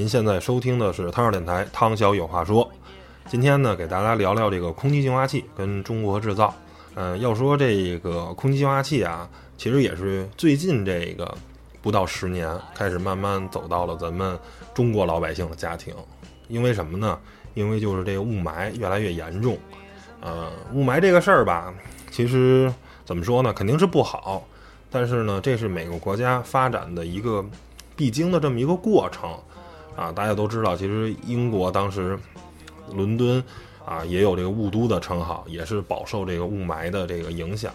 [0.00, 2.66] 您现在收听的是汤小电台，汤小有话说。
[3.28, 6.54] 今天呢，给大家聊聊这个空气净化器跟中国制造。
[6.94, 9.28] 嗯，要说这个空气净化器啊，
[9.58, 11.36] 其实也是最近这个
[11.82, 14.38] 不到十年开始慢慢走到了咱们
[14.72, 15.94] 中国老百姓的家庭。
[16.48, 17.18] 因为什么呢？
[17.52, 19.58] 因为就是这个雾霾越来越严重。
[20.22, 21.74] 呃，雾霾这个事儿吧，
[22.10, 22.72] 其实
[23.04, 24.48] 怎么说呢，肯定是不好。
[24.90, 27.44] 但是呢，这是每个国家发展的一个。
[27.96, 29.38] 必经的这么一个过程，
[29.96, 32.18] 啊，大家都知道，其实英国当时
[32.94, 33.42] 伦敦
[33.84, 37.72] 啊也有这个雾都的称号，也是饱受这个雾霾的这个影响。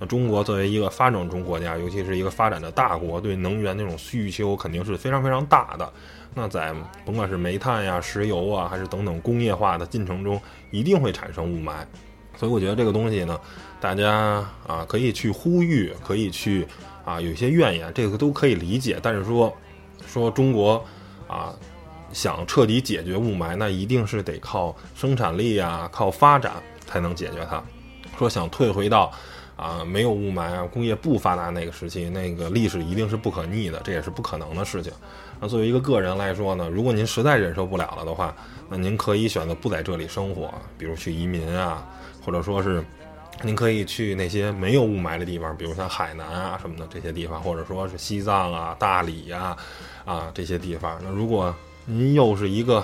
[0.00, 5.92] 那中国作为一个发展中国家，尤其是一个发展的大国，对能源那种需求肯定是非常非常大的。
[6.34, 10.40] 那在甭管是煤炭呀、石油啊，还是等等工业化的进程中，
[10.72, 11.74] 一定会产生雾霾。
[12.36, 13.38] 所以我觉得这个东西呢，
[13.80, 16.66] 大家啊可以去呼吁，可以去
[17.04, 18.98] 啊有些怨言，这个都可以理解。
[19.00, 19.54] 但是说。
[20.06, 20.82] 说中国
[21.28, 21.54] 啊，
[22.12, 26.54] 想彻底解决雾霾，那一定是得靠生产力啊，靠发展
[26.86, 27.62] 才能解决它。
[28.18, 29.12] 说想退回到
[29.56, 34.92] 啊没有雾霾啊，工业不发达那个时期，那个历史一定是不可逆的，这也是不可能的事情。
[35.38, 38.34] 那作为一个个人来说呢，如果您实在忍受不了了的话，
[38.68, 41.86] 那您可以选择不在这里生活，比如去移民啊，
[42.24, 42.84] 或者说是。
[43.44, 49.56] 您可以去那些没有雾霾的地方，比如像海南啊什么的这些地方，或者说是西藏啊、大理呀，啊
[50.08, 50.98] 啊这些地方。
[51.04, 51.54] 那如果
[51.84, 52.82] 您又是一个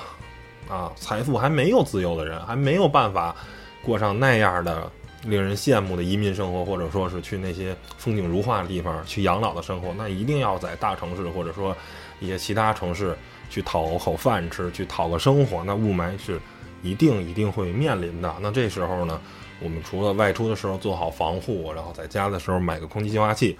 [0.69, 3.35] 啊财富还没有自由的人，还没有办法
[3.83, 4.91] 过上那样的
[5.25, 11.75] 令人羡慕的移民生活，或者说是去那些风景如画的地方去养老的生活，那一定要在大城市或者说
[12.21, 13.17] 一些其他城市
[13.49, 15.65] 去讨口饭吃，去讨个生活。
[15.65, 16.39] 那雾霾是
[16.83, 18.35] 一定一定会面临的。
[18.41, 19.19] 那这时候呢？
[19.61, 23.57] 我们除了外出的时候做好防护，然后在家的时候买个空气净化器，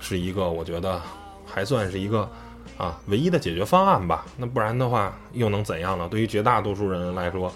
[0.00, 1.00] 是一个我觉得
[1.44, 2.28] 还算是一个
[2.76, 4.26] 啊唯一的解决方案吧。
[4.36, 6.08] 那不然的话又能怎样呢？
[6.10, 7.52] 对于绝大多数人来说，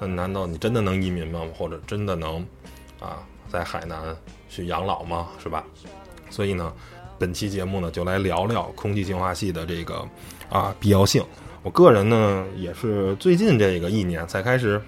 [0.00, 1.40] 那难道你真的能移民吗？
[1.54, 2.44] 或者真的能
[2.98, 3.98] 啊在海南
[4.48, 5.28] 去养老吗？
[5.42, 5.64] 是吧？
[6.30, 6.72] 所以呢，
[7.18, 10.06] 本期节目呢就来聊聊空气净化器的这个
[10.48, 11.24] 啊必要性。
[11.62, 14.80] 我个人呢也是最近这个一年才开始。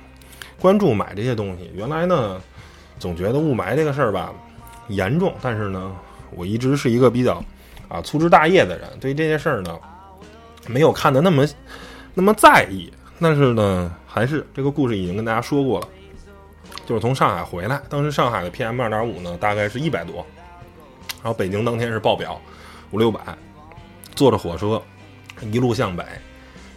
[0.61, 2.41] 关注买这些东西，原来呢，
[3.01, 4.33] 总觉得雾霾这个事儿吧
[4.87, 5.93] 严重，但是呢，
[6.31, 7.45] 我一直是一个比较
[7.93, 9.79] 啊粗枝大叶的人，对这件事儿呢
[10.67, 11.47] 没有看的那么
[12.15, 12.91] 那么在意。
[13.21, 15.89] 但是呢，还是这个故事已经跟大家说过了，
[16.87, 20.27] 就是从上海回来，当时上海的 PM 二点五呢大概是一百多，
[21.23, 22.41] 然后北京当天是爆表
[22.91, 23.21] 五六百，
[24.15, 24.83] 坐着火车
[25.43, 26.05] 一路向北，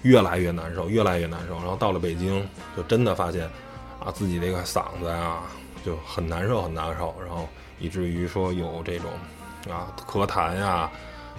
[0.02, 3.50] 越来越难受，越来越难受，然后到了北京就真的发现。
[3.98, 5.40] 啊，自己这个嗓子呀
[5.84, 7.48] 就很难受，很难受，然后
[7.80, 9.10] 以至于说有这种
[9.70, 10.90] 啊咳痰呀，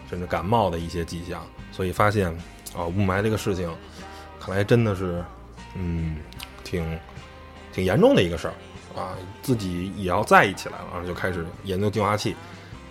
[0.09, 1.45] 甚至感冒的一些迹象。
[1.73, 2.29] 所以发现
[2.75, 3.71] 啊，雾霾这个事情，
[4.41, 5.25] 看来真的是
[5.75, 6.17] 嗯
[6.65, 6.99] 挺
[7.73, 8.55] 挺严重的一个事儿
[9.01, 9.17] 啊。
[9.43, 12.35] 自己也要在意起来了，然后就开始研究净化器，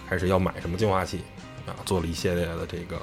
[0.10, 1.22] 开始要买什么净化器
[1.66, 2.98] 啊，做了一系列的这个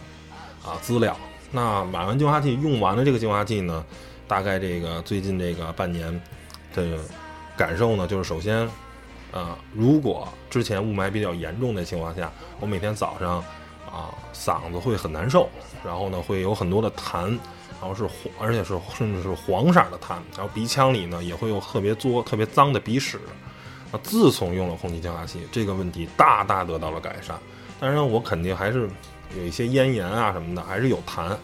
[0.64, 1.16] 啊资料。
[1.50, 3.84] 那买完净化器，用完了这个净化器呢，
[4.26, 6.20] 大概这个最近这个半年。
[6.74, 6.98] 的
[7.54, 8.66] 感受呢，就是首先，
[9.32, 12.30] 啊，如果之前雾霾比较严重的情况下，
[12.60, 13.38] 我每天早上
[13.90, 15.48] 啊嗓子会很难受，
[15.82, 17.28] 然后呢会有很多的痰，
[17.80, 23.18] 然后是黄，而且是甚至是黄色的痰，然后鼻腔里呢也会有特别作、特别脏的鼻屎。
[23.90, 27.34] 那自从用了空气净化器，这个问题大大得到了改善。
[27.80, 28.86] 当然，我肯定还是
[29.34, 31.34] 有一些咽炎啊什么的，还是有痰，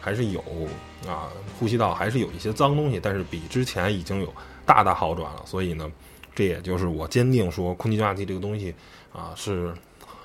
[0.00, 0.40] 还是有
[1.06, 4.34] 啊呼吸道还是有一些脏东西，但是比之前已经有。
[4.66, 5.88] 大大好转了，所以呢，
[6.36, 8.72] 这也就是我坚定说空气净化器这个东西
[9.12, 9.74] 啊是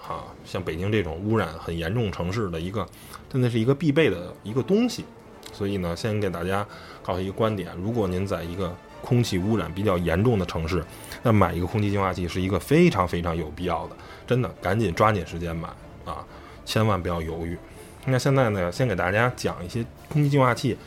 [0.07, 2.85] 啊像北京这种污染很严重城市的一个
[3.27, 5.03] 真的是一个必备的一个东西。
[5.53, 6.65] 所以呢，先给大家
[7.03, 10.81] 告诉一个观点：如果您在一个空气污染比较严重的城市，
[11.23, 13.95] 那买一个空气净化器是一个非常非常有必要的。
[14.25, 15.67] 真的，赶紧抓紧时间买
[16.05, 16.25] 啊！
[16.63, 17.57] 千万不要犹豫。
[18.05, 20.77] 那现在呢，先给大家讲一些空气净化器，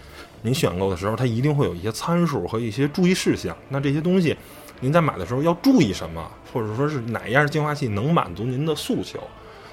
[0.40, 3.54] 您选购的时候，它一定会有一些参数和一些注意事项。
[3.68, 4.34] 那这些东西，
[4.84, 9.18] 您在买的时候要注意什么，或者说是哪一样净化器能满足您的诉求？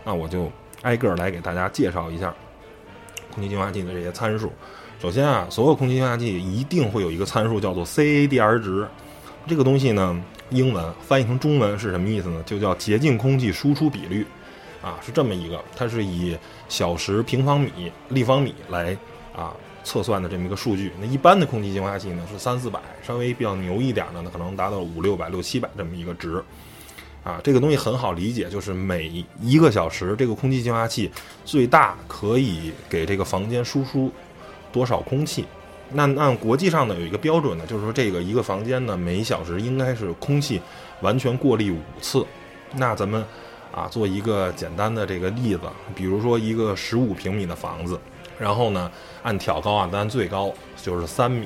[0.06, 0.50] 那我就
[0.84, 2.34] 挨个来给大家介绍一下
[3.30, 4.54] 空气净化器的这些参数。
[5.02, 8.88] 首先啊，所有空气净化器一定会有一个参数叫做 CADR 值，
[9.46, 10.18] 这个东西呢，
[10.50, 12.42] 英文翻译成中文是什么意思呢？
[12.46, 14.26] 就叫洁净空气输出比率，
[14.82, 16.38] 啊，是这么一个，它是以
[16.70, 18.98] 小时平方米立方米来
[19.36, 19.52] 啊
[19.84, 20.92] 测算的这么一个数据。
[21.00, 26.44] 那一般的空气净化器呢是三四百，稍微比较牛一点的呢，可能达到五六百、六七百这么一个值，
[27.24, 31.12] 啊，这个东西很好理解，就是每一个小时这个空气净化器
[31.46, 34.12] 最大可以给这个房间输出。
[34.74, 35.44] 多少空气？
[35.92, 40.62] 那按国际上呢有一个标准呢，就是说这个一个房间呢每小时应该是空气
[41.02, 42.26] 完全过滤五次。
[42.78, 43.22] 那咱们
[43.70, 45.64] 啊做一个简单的这个例子，
[45.94, 48.00] 比如说一个十五平米的房子，
[48.42, 48.92] 然后呢
[49.22, 50.52] 按挑高啊，按最高
[50.82, 51.46] 就是三米，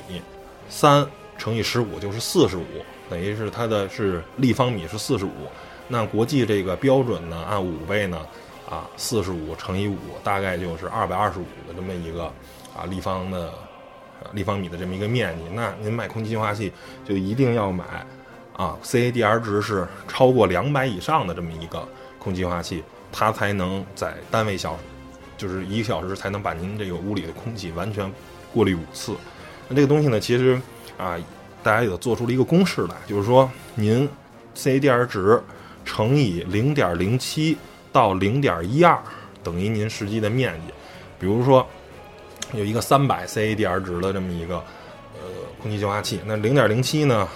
[0.68, 1.06] 三
[1.36, 2.64] 乘以十五就是四十五，
[3.10, 5.46] 等于是它的是立方米是四十五。
[5.86, 8.18] 那国际这个标准呢按五倍呢
[8.68, 12.32] 啊，四十五乘以五大概就是二百二十五的这么一个。
[12.78, 13.50] 啊，立方的，
[14.32, 16.70] 立方米的这么一个面积，那您买空气净化器
[17.08, 18.06] 就一定要买
[18.54, 21.88] 啊，CADR 值是超过两百以上的这么一个
[22.18, 24.78] 空气净化器，它才能在单位小，
[25.36, 28.10] 就是一个小时才能把您这个屋里的空气完全
[28.52, 29.14] 过滤五次。
[29.68, 30.60] 那这个东西呢，其实
[30.96, 31.16] 啊，
[31.62, 34.08] 大家也做出了一个公式来，就是说您
[34.54, 35.42] CADR 值
[35.84, 37.56] 乘以零点零七
[37.92, 38.98] 到零点一二
[39.42, 40.72] 等于您实际的面积，
[41.18, 41.66] 比如说。
[42.52, 44.54] 有一个三百 CADR 值的这么一个
[45.14, 45.28] 呃
[45.60, 47.28] 空气净化器，那零点零七呢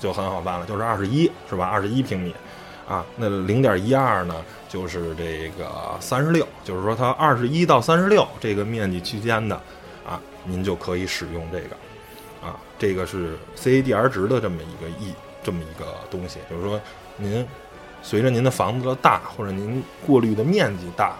[0.00, 1.66] 就很好办了，就是二十一是吧？
[1.66, 2.34] 二十一平米
[2.88, 4.34] 啊，那零点一二呢
[4.68, 9.56] 就是这个三十六，就是说它二十一到三十六这个面积区间的
[10.06, 11.76] 啊，您就可以使用这个
[12.46, 15.12] 啊，这个是 CADR 值的这么一个一
[15.42, 16.80] 这么一个东西，就是说
[17.16, 17.46] 您
[18.02, 21.16] 随着您的房子的大或者您过滤的面积大，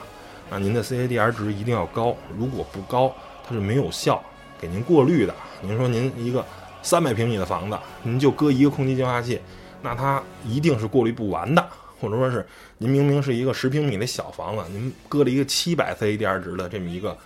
[0.51, 3.13] 那您的 CADR 值一定要高，如果不高。
[3.49, 4.21] 它是没有效
[4.61, 5.33] 给您过滤的。
[5.61, 6.45] 您说您一个
[6.83, 9.41] 三百平米的房子，您就搁一个空气净化器，
[9.87, 11.65] 那它一定是过滤不完的。
[12.01, 12.45] 或者说是
[12.79, 17.17] 您明明是一个十平米的小房子，您搁了一个七百 CADR 值的这么一个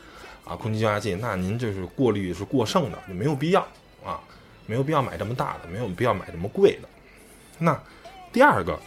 [0.45, 3.67] 啊空气净化器，那您就是过滤是过剩的，就没有必要
[4.05, 4.21] 啊，
[4.67, 6.89] 没有必要买这么大的，没有必要买这么贵的。
[7.59, 7.77] 那
[8.31, 8.79] 第二个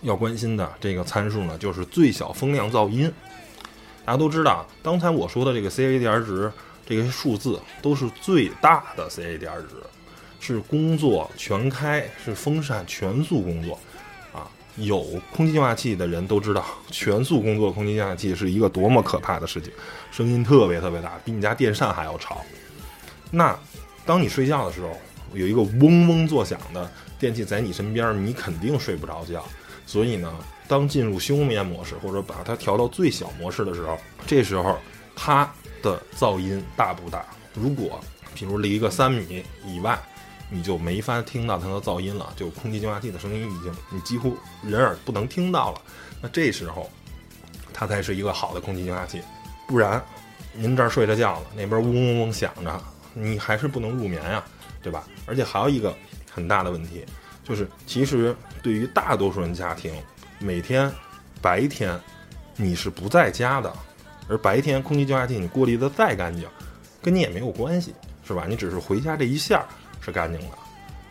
[0.00, 3.12] 要关心的这个参数呢，就是最小风量噪音。
[4.06, 6.50] 大家都知道，刚才我说的这个 CADR 值。
[6.84, 9.74] 这个数字都是最大的 CADR 值，
[10.40, 13.78] 是工作全开，是风扇全速工作，
[14.32, 15.02] 啊，有
[15.34, 19.72] 空气净化器的人都知道，全速工作空气净化器是一个多么可怕的事情，
[20.10, 22.42] 声音特别特别大，比你家电扇还要吵。
[23.30, 23.58] 那
[24.06, 24.96] 当你睡觉的时候，
[25.34, 29.44] 有一个嗡嗡作响的电器在你身边，你肯定睡不着觉。
[29.86, 30.32] 所以呢，
[30.66, 34.78] 当进入休眠模式或者把它调到最小模式的时候，这时候
[35.14, 35.48] 它。
[35.80, 37.24] 的噪音大不大？
[37.54, 38.00] 如果
[38.34, 39.96] 比如离一个三米以外，
[40.50, 45.80] 你就没法听到它的噪音了，就空气净化器的声音已经你几乎人耳不能听到了。
[46.20, 46.90] 那这时候，
[47.72, 49.20] 它才是一个好的空气净化器。
[49.66, 50.02] 不然，
[50.52, 54.42] 您这儿睡着觉了，那边嗡嗡嗡响着，你还是不能入眠呀，
[54.82, 55.06] 对吧？
[55.26, 55.94] 而且还有一个
[56.30, 57.04] 很大的问题，
[57.44, 59.92] 就是其实对于大多数人家庭，
[60.38, 60.90] 每天
[61.42, 62.00] 白天
[62.56, 63.72] 你是不在家的。
[64.30, 66.46] 而白天空气净化器你过滤的再干净，
[67.00, 67.94] 跟你也没有关系，
[68.26, 68.44] 是吧？
[68.46, 69.66] 你只是回家这一下
[70.08, 70.56] 是干净的，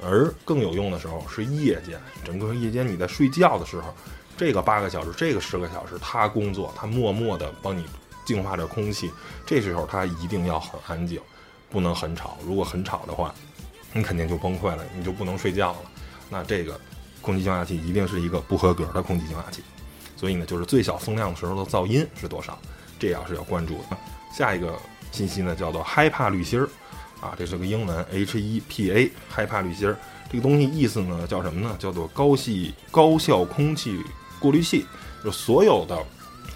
[0.04, 3.94] 而更有用的时候是夜间，整个夜间你在睡觉的时候，
[4.36, 7.86] 这个八个小时，这个十个小时，它工作，它默默的帮你
[8.25, 9.12] 净化着空气，
[9.46, 11.22] 这时候它一定要很安静，
[11.70, 12.38] 不能很吵。
[12.44, 13.34] 如果很吵的话，
[13.94, 15.80] 你肯定就崩溃了，你就不能睡觉了。
[16.27, 16.80] 那这个
[17.22, 19.62] 空气净化器一定是一个不合格的空气净化器。
[20.16, 22.58] 所以呢，就是最小风量的时候的噪音是多少？
[22.98, 23.98] 这要是要关注的，
[24.34, 24.74] 下一个
[25.12, 26.68] 信息呢叫做害怕滤芯儿，
[27.20, 29.98] 啊，这是个英文 H-E-P-A 害怕滤芯儿，
[30.32, 31.76] 这个东西意思呢叫什么呢？
[31.80, 34.00] 叫做高系高效空气
[34.40, 34.86] 过滤器，
[35.24, 35.98] 就所有的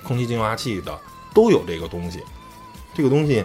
[0.04, 1.00] 空气净化器的
[1.34, 2.20] 都有这个东西，
[2.94, 3.44] 这个东西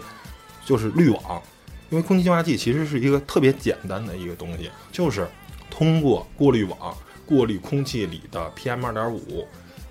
[0.64, 1.42] 就是滤网，
[1.88, 5.26] 因为空气净化器其实是一个特别简单的一个东西，就是
[5.70, 6.94] 通过过滤网
[7.24, 9.48] 过滤空气里的 PM 二点五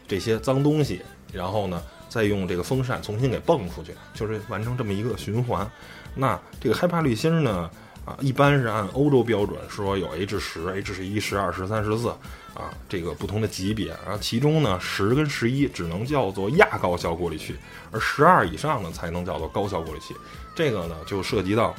[0.08, 1.02] 这些脏东西，
[1.34, 5.68] 然后呢，再用这个风扇重新给泵出去，就是完成这么一个循环。
[6.16, 7.70] 那这个害怕滤芯呢，
[8.06, 12.10] 啊，一般是按欧洲标准说有 H 十、H 十一、十二、十三、十四
[12.54, 13.88] 啊，这个不同的级别。
[14.06, 17.56] 然后其中呢，十跟十一只能叫做亚高效过滤器，
[17.92, 20.16] 而十二以上呢才能叫做高效过滤器。
[20.56, 21.76] 这个呢就涉及到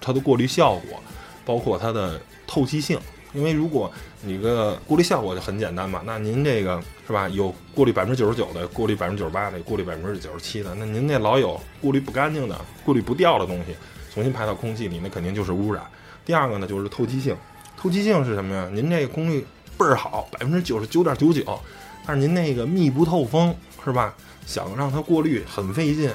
[0.00, 1.02] 它的过滤效果，
[1.44, 2.98] 包括它的透气性。
[3.34, 7.28] 因为如果你个过滤效果就很简单嘛，那您这个是吧？
[7.28, 13.76] 有过滤百分之九十九的，过滤百分之九十八的，过滤百分之九十七的，那您那老有过滤不干净的、过滤不掉的东西，
[14.12, 15.84] 重新排到空气里，那肯定就是污染。
[16.24, 17.36] 第二个呢，就是透气性。
[17.76, 18.68] 透气性是什么呀？
[18.72, 19.46] 您这个功率
[19.78, 21.58] 倍儿好，百分之九十九点九九，
[22.04, 24.12] 但是您那个密不透风，是吧？
[24.44, 26.10] 想让它过滤很费劲，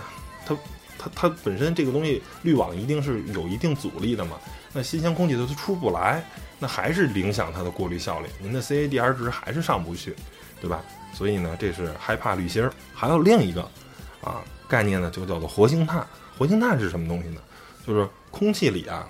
[0.46, 0.54] 它
[0.98, 4.38] 它它本身这个东西滤网一定是有一定阻力的嘛，
[4.72, 6.24] 那新鲜空气它它出不来。
[6.60, 10.16] 那还是影响它的过滤效率，您的 CADR 值还是上不去，
[10.62, 10.82] 对吧？
[11.14, 12.72] 所以呢，这是害怕滤芯儿。
[12.94, 13.62] 还有另一个
[14.22, 16.08] 啊概念呢，就叫做活性炭。
[16.38, 17.42] 活性炭是什么东西呢？
[17.86, 19.06] 就是空气里啊，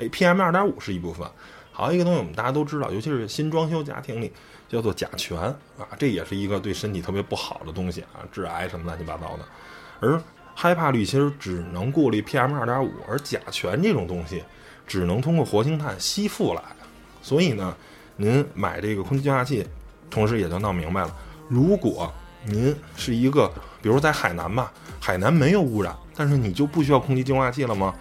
[0.00, 1.24] 哎，PM 二点五是一部分，
[1.70, 4.32] 还有一个东西我们大家都知道，尤其是新装修家庭里，
[4.68, 5.38] 叫做甲醛
[5.78, 9.44] 啊，这也是一个对身体特别不好的东西啊，致癌什么乱七八糟的。
[10.00, 10.20] 而
[10.58, 14.42] 害怕滤芯只能过滤 PM 二点五，而甲醛这种东西
[14.86, 16.62] 只能通过活性炭吸附来。
[17.20, 17.76] 所以呢，
[18.16, 19.66] 您买这个空气净化器，
[20.08, 21.14] 同时也就闹明白了。
[21.46, 22.10] 如果
[22.46, 27.94] 您是一个，比如在海南吧，海南没有污染，但是你就不需要空气净化器了吗？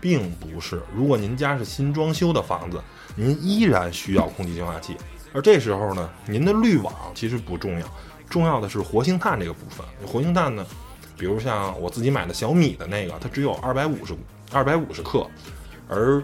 [0.00, 0.82] 并不是。
[0.92, 2.82] 如果您家是新装修的房子，
[3.14, 4.96] 您依然需要空气净化器。
[5.32, 7.86] 而这时候呢，您的滤网其实不重要，
[8.28, 9.86] 重要的是活性炭这个部分。
[10.04, 10.66] 活性炭呢，
[11.20, 14.14] 比如像我自己买的小米的那个，它只有二百五十
[14.50, 15.26] 二百五十克，
[15.86, 16.22] 而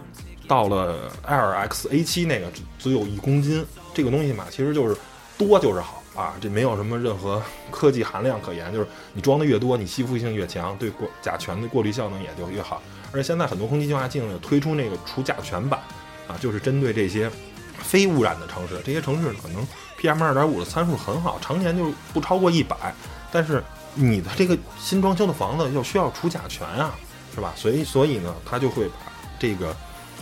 [0.49, 3.63] 到了 L X A 七那个只只有一公斤，
[3.93, 4.97] 这个东西嘛，其实就是
[5.37, 12.81] 多就是好啊，这没有什么任何科技含量可言，就是你装的越多，你吸附性越强，对过甲醛的过滤效能也就越好。
[13.13, 15.79] 而且现在很多空气净化器呢推出那个除甲醛版，
[16.27, 17.31] 啊，就是针对这些
[17.79, 19.67] 非污染的城市，这些城市可能
[20.01, 22.95] PM 二点五的参数很好，常年就不超过一百，
[23.31, 23.63] 但是
[23.97, 26.95] 你的这个新装修的房子又需要除甲醛啊，
[27.35, 27.53] 是吧？
[27.57, 29.75] 所以所以呢，它就会把这个。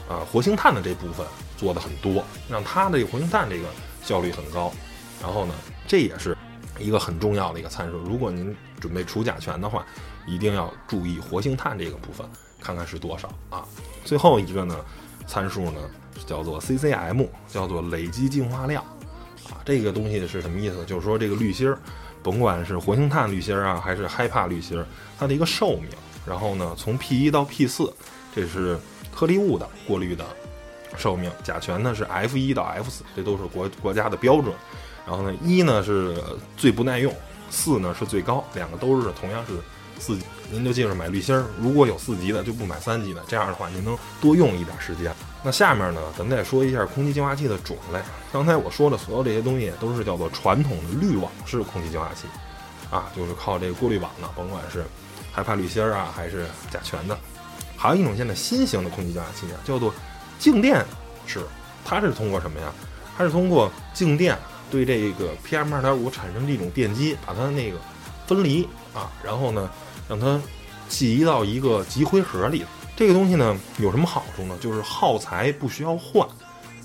[0.07, 1.27] 啊，活性炭的这部分
[1.57, 3.65] 做的很多，让它的活性炭这个
[4.03, 4.71] 效率很高。
[5.23, 5.55] 然后呢，
[5.89, 6.37] 这也是
[6.79, 7.97] 一个很重要的一个参数。
[8.01, 9.83] 如果您准备除甲醛的话，
[10.27, 12.29] 一定要注意活性炭这个部分，
[12.61, 13.65] 看看是多少啊。
[14.05, 14.77] 最后一个呢，
[15.27, 15.81] 参数呢
[16.27, 18.83] 叫做 CCM，叫做累积净化量。
[19.49, 20.85] 啊，这个东西是什么意思？
[20.85, 21.79] 就是说这个滤芯儿，
[22.25, 24.85] 甭管是活性炭滤芯儿啊，还是害怕滤芯儿，
[25.17, 25.91] 它的一个寿命。
[26.27, 27.95] 然后呢，从 P 一到 P 四，
[28.35, 28.77] 这是。
[29.15, 30.25] 颗粒物的过滤的
[30.97, 34.53] 寿命，甲醛呢是 F 一到 F 四，这都是国国家的标准。
[35.07, 36.21] 然后呢，一呢是
[36.57, 37.15] 最不耐用，
[37.49, 39.53] 四呢是最高，两个都是同样是
[40.01, 40.25] 四级。
[40.51, 45.15] 您就记着买滤芯儿，如果有四级的就不买三级的，这样的话您能多用一点时间。
[45.47, 48.01] 那下面呢，咱再说一下空气净化器的种类。
[48.33, 52.27] 刚才我说的所有这些东西都是叫做传统的滤网式空气净化器，
[52.91, 54.83] 啊，就是靠这个过滤网呢，甭管是
[55.31, 57.19] 害怕滤芯儿啊，还是甲醛的。
[57.77, 59.93] 还有一种现在新型的空气净化器啊，叫做
[60.39, 60.83] 静电
[61.27, 61.41] 式，
[61.85, 62.73] 它是通过什么呀？
[63.19, 64.39] 它是通过静电
[64.71, 67.77] 对这个 PM 二点五产生这种电机，把它那个
[68.27, 69.69] 分离啊，然后呢，
[70.09, 70.41] 让它
[70.89, 72.65] 记移到一个集灰盒里。
[72.97, 74.57] 这个东西呢有什么好处呢？
[74.61, 76.27] 就是耗材不需要换，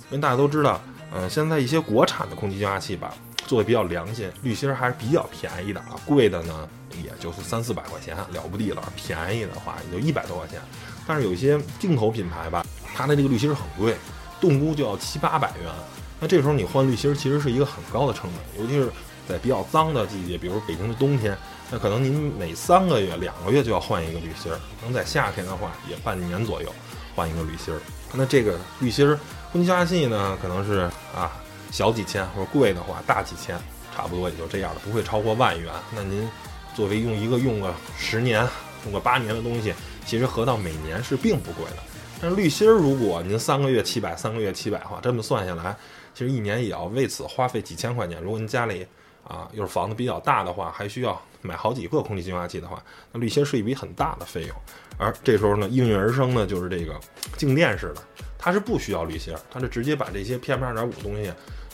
[0.10, 0.82] 因为大家都知道，
[1.14, 3.14] 嗯，现在一些国产的空气净化器吧，
[3.46, 6.68] 做的比较良心，滤芯还是比较便宜的啊，贵的呢
[7.04, 10.60] 也就是三四百块钱，了不地了，便宜的话也就一百多块钱。
[11.06, 13.96] 但是有一些进口品牌吧，它的这个滤芯很贵，
[14.42, 15.72] 动估就要七八百元。
[16.20, 18.92] 那这时候你换滤芯其实是一个很高的成本，尤其是
[19.28, 21.38] 在比较脏的季节，比如北京的冬天，
[21.72, 24.60] 那可能您每三个月、两个月就要换一个滤芯儿。
[24.82, 26.74] 能在夏天的话，也半年左右
[27.16, 27.80] 换一个滤芯儿。
[28.14, 29.20] 那这个滤芯儿
[29.52, 31.32] 空气净化器呢，可能是啊
[31.72, 33.60] 小几千，或者贵的话大几千，
[33.96, 35.72] 差不多也就这样了，不会超过万元。
[35.96, 36.28] 那您
[36.74, 38.48] 作为用一个用个十年、
[38.86, 39.74] 用个八年的东西。
[40.06, 41.78] 其实合到每年是并不贵的，
[42.20, 45.76] 但是滤芯儿如果您三个月七百，三个月七百的话，这么算下来，
[46.16, 48.20] 其实一年也要为此花费几千块钱。
[48.20, 48.88] 如果您家里
[49.24, 54.56] 啊又是房子比较大的话，还需要买好几个空气净化器的话，那滤芯是一笔很大的费用。
[54.98, 57.00] 而这时候呢，应运而生的就是这个
[57.38, 58.02] 静电式的，
[58.38, 61.30] 它是不需要滤芯儿，它是直接把这些 PM 二点五东西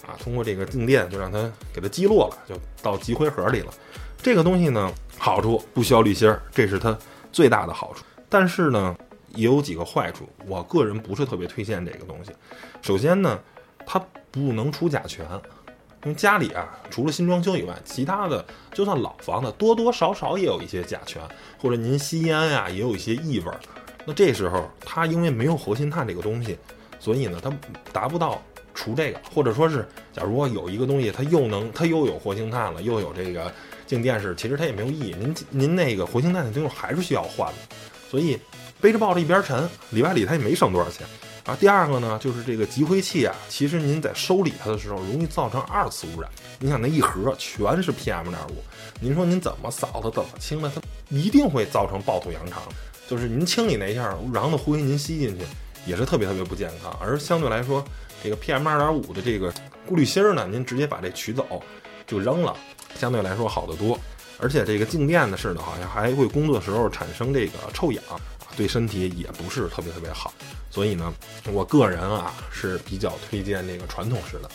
[0.06, 3.74] 啊，通过这个静电就让它给它击落了，就到集灰盒里了。
[4.22, 6.98] 这个东西呢，好处不需要滤芯儿，这是它
[7.32, 8.04] 最大的好处。
[8.30, 8.96] 但是呢，
[9.30, 10.28] 也有几个坏处。
[10.46, 12.32] 我个人不是特别推荐这个东西。
[12.82, 13.40] 首先呢，
[13.86, 14.00] 它
[14.32, 15.26] 不能出甲醛，
[16.06, 21.22] 因为家里啊，除了新装修以外，其他的就算老房子，多多少少也有一些甲醛，
[21.58, 23.60] 或者您吸烟呀，也有一些异味儿。
[24.06, 26.58] 那这时候它因为没有活性炭这个东西，
[27.00, 27.52] 所以呢，它
[27.92, 28.40] 达不到
[28.76, 29.84] 除这个，或者说是，
[30.14, 33.52] 假如说有一个东西，它又能它又有活性炭了，又有这个
[33.88, 35.16] 静电式，其实它也没有意义。
[35.18, 37.76] 您您那个活性炭的东西还是需要换的，
[38.12, 38.40] 所以
[38.80, 41.08] 背着抱着一边沉，里外里它也没省多少钱
[41.46, 41.56] 啊。
[41.60, 46.30] 第二个呢，就是这个集灰器啊，其实您在收理它的时候，容易造成二次污染。
[46.60, 48.64] 你想那一盒全是 PM 点五，
[49.00, 50.72] 您说您怎么扫它，怎么清呢？
[50.74, 52.62] 它一定会造成暴土扬长。
[53.08, 55.46] 就是您清理那一下，瓤的灰您吸进去
[55.86, 56.92] 也是特别特别不健康。
[57.00, 57.86] 而相对来说，
[58.24, 59.54] 这个 PM 二点五的这个
[59.86, 61.62] 过滤芯儿呢，您直接把这取走
[62.08, 62.56] 就扔了，
[63.00, 64.00] 相对来说好得多。
[64.38, 68.04] 而且这个静电的似的，好像还会工作时候产生这个臭氧，
[68.56, 70.34] 对身体也不是特别特别好。
[70.70, 71.14] 所以呢，
[71.52, 74.50] 我个人啊是比较推荐那个传统式的，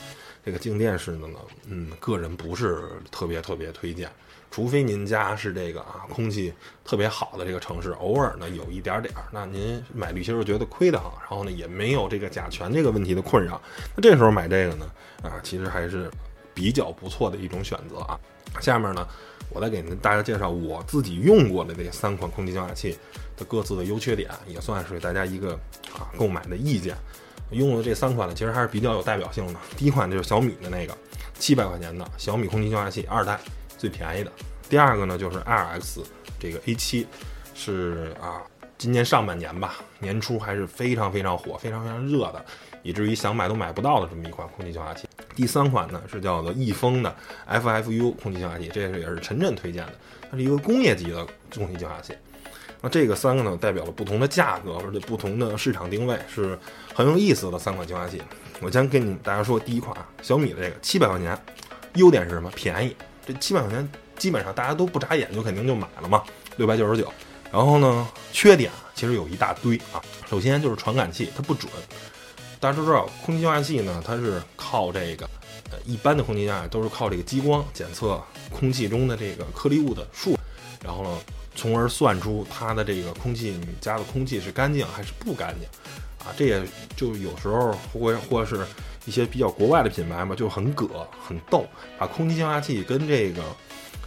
[0.44, 4.10] 这个静电式的呢，嗯，个人不是特别特别推荐。
[4.50, 6.52] 除非您家是这个啊，空气
[6.84, 13.62] 特别好的这个城市，偶尔呢有一点点儿，那您买滤芯儿觉得亏得慌，然后呢也没有这个甲醛这个问题的困扰，
[13.94, 14.86] 那这时候买这个呢，
[15.22, 16.10] 啊，其实还是
[16.54, 18.18] 比较不错的一种选择啊。
[18.60, 19.06] 下面呢，
[19.50, 22.98] 我再给您大家介绍我自己用过的这三款空气净化器
[23.36, 25.54] 的各自的优缺点，也算是给大家一个
[25.94, 26.96] 啊购买的意见。
[27.50, 29.54] 用的这三款呢，其实还是比较有代表性的。
[29.76, 30.96] 第一款就是小米的那个
[31.38, 33.38] 七百块钱的小米空气净化器二代。
[33.78, 34.30] 最便宜的，
[34.68, 36.00] 第二个呢就是 IRX
[36.38, 37.06] 这个 A7，
[37.54, 38.42] 是啊，
[38.76, 42.44] 今年上半年吧，年初还是非常非常火、非常非常热的，
[42.82, 45.08] 以至于想买都买不到的这么一款空气净化器。
[45.34, 47.14] 第三款呢是叫做易丰的
[47.48, 49.92] FFU 空气净化器，这是也是陈震推荐的，
[50.30, 52.14] 它是一个工业级的空气净化器。
[52.82, 56.58] 那这个三个呢代表了不同的价格，而且不同的市场定位，是
[56.94, 58.20] 很有意思的三款净化器。
[58.60, 61.38] 我先跟你大家说第一款小米的这个七百块钱，
[61.94, 62.50] 优点是什么？
[62.54, 62.96] 便宜。
[63.26, 66.22] 这七百块钱基本上大家都不眨眼就肯定就买了嘛，
[66.56, 67.12] 六百九十九。
[67.52, 70.00] 然后呢，缺点其实有一大堆啊。
[70.26, 71.70] 首先就是传感器它不准，
[72.60, 75.28] 大家都知道空气净化器呢，它是靠这个，
[75.72, 80.38] 呃，一般的空气净化都是靠这个激光检测空气中的这个颗粒物的数，
[80.84, 81.18] 然后呢，
[81.56, 85.66] 从而算出它的这个空气你家的空气是干净还是不干净，
[86.24, 86.62] 啊，这也
[86.94, 88.64] 就有时候或或是。
[89.06, 90.86] 一些比较国外的品牌嘛，就很葛
[91.26, 91.66] 很逗，
[91.98, 93.42] 把空气净化器跟这个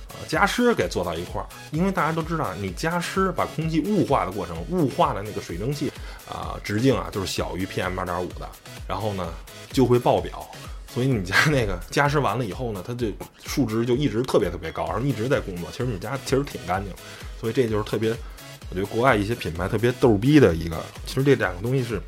[0.09, 1.47] 呃加湿给做到一块儿。
[1.71, 5.91] 因为大家都知道，你加湿把空气雾化的过程，雾化的那个水蒸气
[6.33, 8.49] 啊直径啊就是小于 PM 二点五的，
[8.87, 9.31] 然后呢
[9.71, 10.45] 就会爆表。
[10.93, 13.11] 所以你家那个加湿完了以后呢，它这
[13.45, 15.67] 数值就一直特别特别高，然后一直在工作。
[15.71, 16.93] 其实你家其实挺干净，
[17.39, 18.11] 所以这就是特别，
[18.69, 20.77] 我觉得国外一些品牌特别逗逼的一个。
[21.07, 21.99] 其实这两个东西是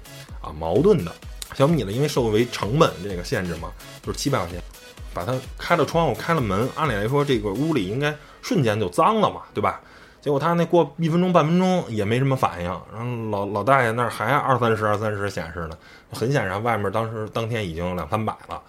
[0.41, 1.11] 啊矛盾的。
[1.55, 3.71] 小米呢，因为受为成本这个限制嘛，
[4.03, 4.61] 就是七百块钱，
[5.13, 9.81] 把它开了窗户，开了门，按理来说这个屋里应该瞬间就脏了嘛，对吧？
[10.25, 15.77] 结果他那过一分钟半分钟也没什么反应，然后老老大爷那儿还二三十二三十显示呢，
[16.11, 18.59] 很显然外面当时当天已经两三百了，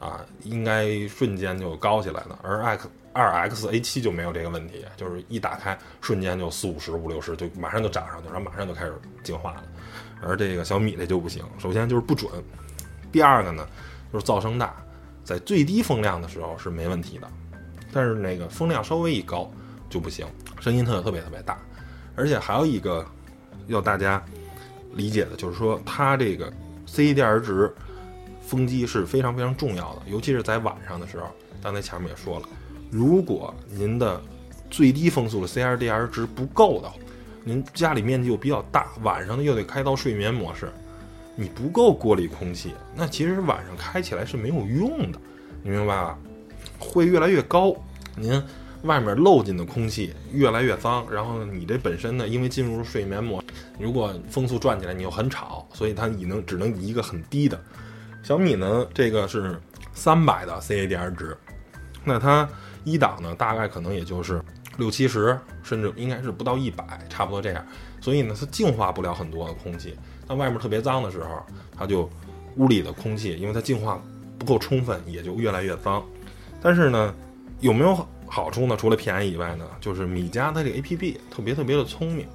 [0.00, 2.36] 啊，应该瞬间就高起来了。
[2.42, 8.92] 而 X 二 X A 七就没有这个问题，就是一打开瞬间就四五十五六十，就马上就涨上去，然后马上就开始
[9.22, 9.62] 进化了。
[10.20, 12.28] 而这个小米的就不行，首先就是不准，
[13.12, 13.64] 第二个呢
[14.12, 14.74] 就是噪声大，
[15.22, 17.30] 在最低风量的时候是没问题的，
[17.92, 19.48] 但是那个风量稍微一高
[19.88, 20.26] 就不行，
[20.60, 21.58] 声音特特别特别大，
[22.14, 23.06] 而且还有一个
[23.66, 24.22] 要大家
[24.94, 26.52] 理解的就是说，它这个
[26.86, 27.72] C D R 值
[28.40, 31.28] 风机是非常非常重要的，尤其是在晚上的时候，
[31.62, 32.48] 刚才前面也说了，
[32.90, 34.20] 如果您的
[34.70, 36.90] 最低风速的 CDR 值不够的。
[37.48, 40.68] 您家里面积又比较大，晚上呢又得开到睡眠模式，
[41.36, 45.20] 你不够过滤空气，那其实晚上开起来是没有用的，
[45.62, 46.18] 你明白吧？
[46.76, 47.72] 会越来越高，
[48.16, 48.42] 您
[48.86, 53.42] 外面漏进的空气越来越脏，然后你这本身呢，因为进入睡眠模，
[53.78, 57.60] 如果风速转起来你又很吵，所以它以能只能以一个很低的。
[58.22, 59.60] 小米呢，这个是
[59.92, 61.36] 三百的 CADR 值，
[62.04, 62.48] 那它
[62.84, 64.40] 一档呢，大概可能也就是。
[64.78, 67.66] 六七十，甚至应该是不到一百，差不多这样。
[67.98, 69.96] 所以呢，它净化不了很多的空气。
[70.26, 71.42] 当外面特别脏的时候，
[71.74, 72.10] 它就
[72.56, 73.98] 屋里的空气，因为它净化
[74.38, 76.04] 不够充分，也就越来越脏。
[76.60, 77.14] 但是呢，
[77.60, 78.76] 有没有好处呢？
[78.76, 82.26] 除了便宜以外呢，就是米家它这个 A P P 特别特别的聪明，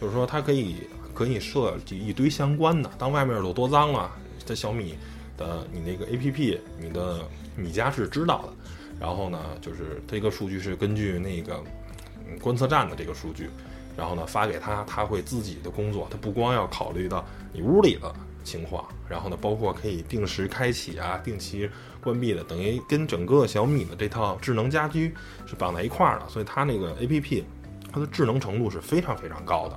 [0.00, 0.76] 就是说它可以
[1.14, 2.90] 可以设计一堆相关的。
[2.98, 4.10] 当外面有多脏了，
[4.44, 4.94] 这小米
[5.36, 8.52] 的你那个 A P P，你的米家是知道的。
[8.98, 11.62] 然后呢，就是这个数据是根据那个。
[12.42, 13.48] 观测站的这个数据，
[13.96, 21.70] 然后呢发给他，他会自己的工作，他不光要考虑到你屋里的情况，然后呢，包括可以定时开启啊、定期
[22.06, 25.14] 关闭的，等于跟整个小米的这套智能家居
[25.44, 27.42] 是绑在一块儿的，所以它那个 APP
[27.92, 29.74] 它的智能程度是非常非常高的，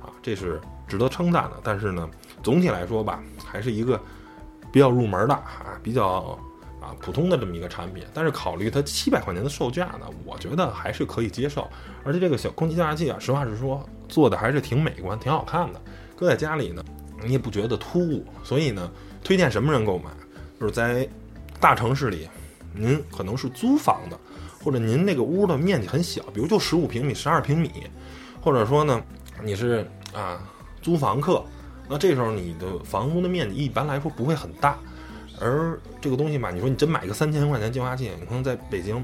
[0.00, 1.56] 啊，这是值得称赞的。
[1.64, 2.08] 但是呢，
[2.42, 4.00] 总体来说吧，还是一个
[4.70, 6.38] 比较入门的啊，比较。
[6.80, 11.68] 啊，普通的这么一个产品，但是考虑它七百块钱的售价呢，我觉得还是可以接受。
[12.02, 15.80] 而且这个小空气净化器啊，实话实说，做的还是挺美观、挺好看的。
[16.16, 16.82] 搁在家里呢，
[17.22, 18.24] 你也不觉得突兀。
[18.42, 18.90] 所以呢，
[19.22, 20.04] 推荐什么人购买？
[20.58, 21.06] 就是在
[21.60, 22.26] 大城市里，
[22.74, 24.18] 您可能是租房的，
[24.64, 27.70] 或者您那个屋的面积很小，比如就十五平米、十二平米，
[28.40, 29.00] 或者说呢，
[29.42, 30.40] 你是啊
[30.80, 31.44] 租房客，
[31.88, 34.78] 那这时候你的房屋的面积一般来说不会很大。
[35.38, 39.02] 而这个东西吧，你说你真买个三千块钱净化器，你可能在北京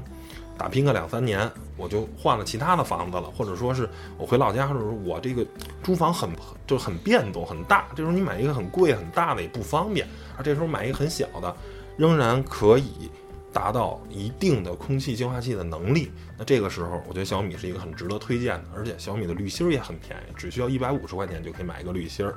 [0.55, 3.89] 打拼个两三年，我就换了其他的房子了，或者说是
[4.19, 5.43] 我回老家，或者说我这个
[5.83, 6.29] 租房很
[6.67, 7.87] 就很变动很大。
[7.95, 11.55] 这时候你买一个很贵很大的也不方便，而这时候买一个很小的，
[11.97, 13.11] 仍然可以
[13.51, 16.11] 达到一定的空气净化器的能力。
[16.37, 22.35] 那这个时候，我觉得小米是一个很值得推荐的，而且小米的滤芯也很便宜，只需要一百五十块钱就可以买一个滤芯儿，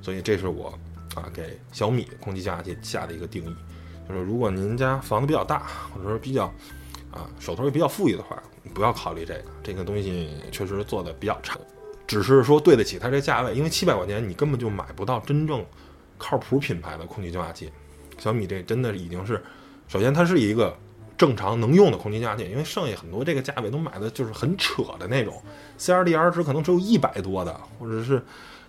[0.00, 0.76] 所以这是我。
[1.14, 3.54] 啊，给小米空气净化器下的一个定义，
[4.08, 6.46] 就是如果您家房子比较大，或者说比较
[7.10, 11.58] 啊手头也比较富裕的话，不要考虑这个，这个东西确实做的比较差，
[12.06, 15.62] 只是说对得起它这价位，因为七百块钱你根本就买不到真正
[16.16, 17.70] 靠谱品牌的空气净化器。
[18.22, 19.42] 小米这真的已经是，
[19.88, 20.76] 首先它是一个
[21.18, 25.42] 正常能用的空气净化器，因为剩下很多这个价位都买的就是很扯的那种
[25.78, 28.22] ，CRDR 值可能只有一百多的，或者是。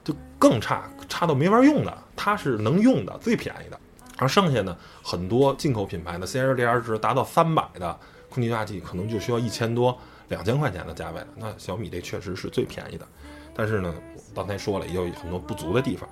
[0.05, 3.79] 就更差，差到没法用的，它是能用的最便宜的，
[4.17, 7.97] 而剩下呢，很多进口品牌的 CRDR 值达到三百的
[8.29, 11.27] 空气净化器，可能就需要一千多、两千块钱的价位了。
[11.37, 13.07] 那小米这确实是最便宜的，
[13.55, 13.95] 但是呢，
[14.35, 16.09] 刚才说了也有很多不足的地方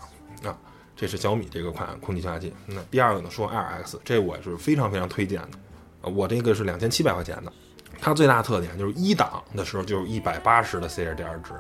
[0.50, 0.58] 啊。
[1.02, 2.54] 这是小米这个款空气净化器。
[2.68, 6.10] 那第二个呢，说 R X，这我是非常非常推荐的。
[6.12, 7.52] 我这个是两千七百块钱的，
[8.00, 11.54] 它最大特点就是一档的时候就是一百八十的 CRDR 值。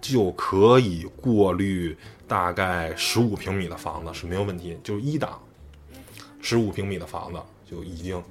[0.00, 1.96] 就可以过滤
[2.28, 5.40] 大概十五平米的房子是没有问题，就是一档，
[6.40, 8.22] 十五平米的房子就已经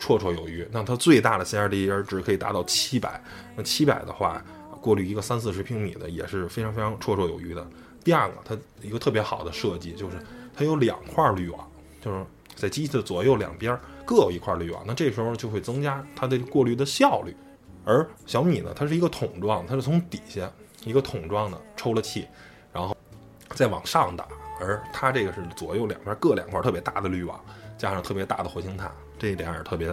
[0.00, 0.66] 绰绰有余。
[0.72, 3.22] 那它最大的 CRDR 值可以达到七百，
[3.54, 4.44] 那七百的话，
[4.80, 7.64] 过滤一个三四十平米的也是非常非常绰绰有余的。
[8.02, 10.16] 第二个，它一个特别好的设计就是
[10.54, 17.36] 它有两块滤网，就是在机器的左右两边各有一块滤网，那这时候就会增加它的过滤的效率。
[17.84, 20.50] 而小米呢，它是一个桶状，它是从底下。
[20.86, 22.26] 一个桶状的抽了气，
[22.72, 22.96] 然后
[23.50, 24.26] 再往上打，
[24.58, 27.38] 而它这个是左右两边各两块特别大的滤网，
[27.76, 29.88] 加上特别大的活性炭，这一点也特别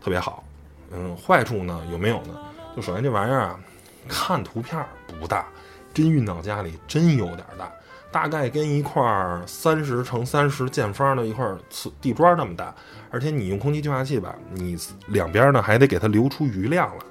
[0.00, 0.42] 特别好。
[0.90, 2.36] 嗯，坏处呢有没有呢？
[2.74, 3.60] 就首先这玩意儿啊，
[4.08, 4.84] 看图片
[5.20, 5.46] 不大，
[5.92, 7.72] 真运到家里真有点大，
[8.10, 9.02] 大概跟一块
[9.46, 12.74] 三十乘三十见方的一块瓷地砖那么大，
[13.10, 14.76] 而且你用空气净化器吧，你
[15.08, 17.04] 两边呢还得给它留出余量来。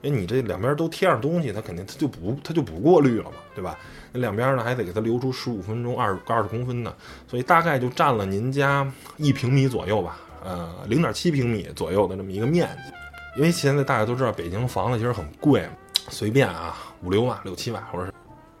[0.00, 3.76] 因为你这两边都贴上东西，它肯定它就不它就不过滤了嘛，对吧？
[4.12, 12.92] 那两边呢还得给它留出十五分钟二二十公分的，所以大概就占了您家一平米左右吧，呃，零点七平米左右的这么一个面积。
[13.36, 15.68] 因为现在大家都知道北京房子其实很贵，
[16.08, 18.12] 随便啊五六万六七万，或者是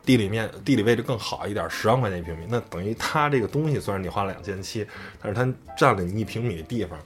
[0.08, 4.86] 地理面地理位置更好一点，十万块钱一平米，那等于它这个东西虽然你花了两千七，
[5.20, 6.98] 但是它占了你一平米的地方，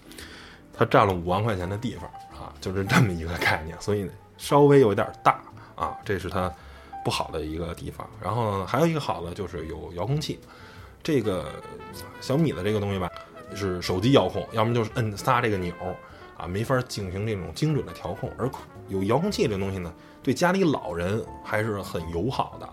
[0.72, 2.04] 它占了五万块钱的地方
[2.40, 4.08] 啊，就是这么一个概念，所以。
[4.38, 5.40] 稍微有点大
[5.76, 6.52] 啊，这是它
[7.04, 8.04] 不好的一个地方。
[8.20, 10.40] 然后还有一个好的就是有遥控器，
[11.00, 11.46] 这个
[12.20, 13.08] 小米的这个东西吧，
[13.54, 15.72] 是手机遥控，要么就是摁仨这个钮
[16.36, 18.32] 啊，没法进行这种精准的调控。
[18.36, 18.50] 而
[18.88, 22.68] 有遥控器这东西呢，对家里老人还是很友好的。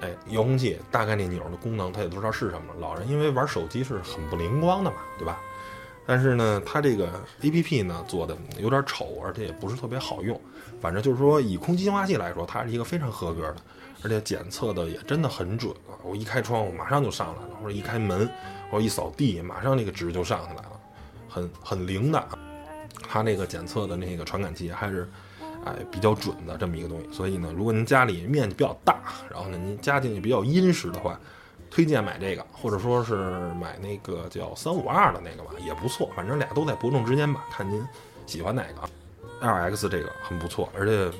[0.00, 5.38] 哎，遥控器大概那钮的功能他也不知道是什么，老人因为玩手机是很不灵光的嘛，对吧？
[6.06, 10.40] 但是呢，它这个 A P P 呢做的有点丑，而且也不是特别好用。
[10.80, 13.56] 反正就是说，以空气净化器来说，它是一个非常合格的，
[14.02, 15.94] 而且检测的也真的很准啊！
[16.02, 18.28] 我一开窗户马上就上来了，或者一开门，
[18.70, 20.80] 或者一扫地，马上那个值就上下来了，
[21.28, 22.28] 很很灵的。
[23.08, 25.08] 它那个检测的那个传感器还是
[25.64, 27.12] 哎比较准的这么一个东西。
[27.12, 31.18] 所以呢，如果您家里面积比较大，然后呢您家境也比较殷实的话，
[31.70, 33.14] 推荐买这个，或者说是
[33.60, 36.10] 买那个叫三五二的那个吧，也不错。
[36.16, 37.82] 反正俩都在伯仲之间吧，看您
[38.26, 38.88] 喜欢哪个。
[39.40, 41.10] L X 这个很不错，而且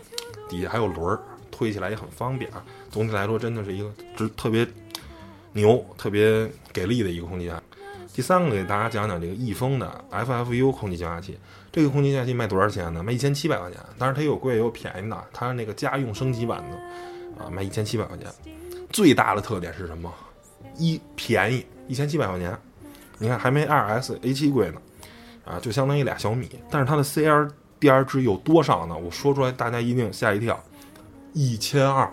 [0.48, 2.62] 底下还有轮儿，推起来也很方便啊。
[2.90, 4.66] 总体来说，真的是一个值特别
[5.52, 7.54] 牛、特别给力的一个空间。
[8.12, 11.38] 第三个给大家讲讲这个易风的 F F U 空气净化器。
[11.72, 13.02] 这个空气净化器卖多少钱呢？
[13.02, 13.78] 卖一千七百块钱。
[13.96, 18.26] 当然它有贵也有便宜的，它是那个家用升级版的啊，卖一千七百块钱。
[18.90, 20.12] 最大的特点是什么？
[20.76, 22.58] 一便宜一千七百块钱，
[23.18, 24.80] 你看还没 2S A7 贵呢，
[25.44, 26.48] 啊，就相当于俩小米。
[26.68, 28.96] 但是它的 C R D R 值有多少呢？
[28.96, 30.60] 我说出来大家一定吓一跳，
[31.32, 32.12] 一千二，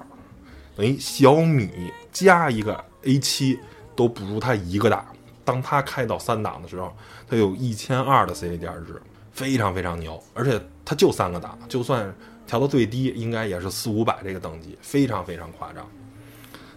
[0.76, 3.58] 等于小米加一个 A7
[3.96, 5.04] 都不如它一个大。
[5.48, 6.94] 当它开到三档的时候，
[7.26, 10.22] 它有一千二的 CLDR 值，非常非常牛。
[10.34, 12.14] 而且它就三个档，就算
[12.46, 15.88] 调到最低，应该也是四五百这个等级，非常非常夸张。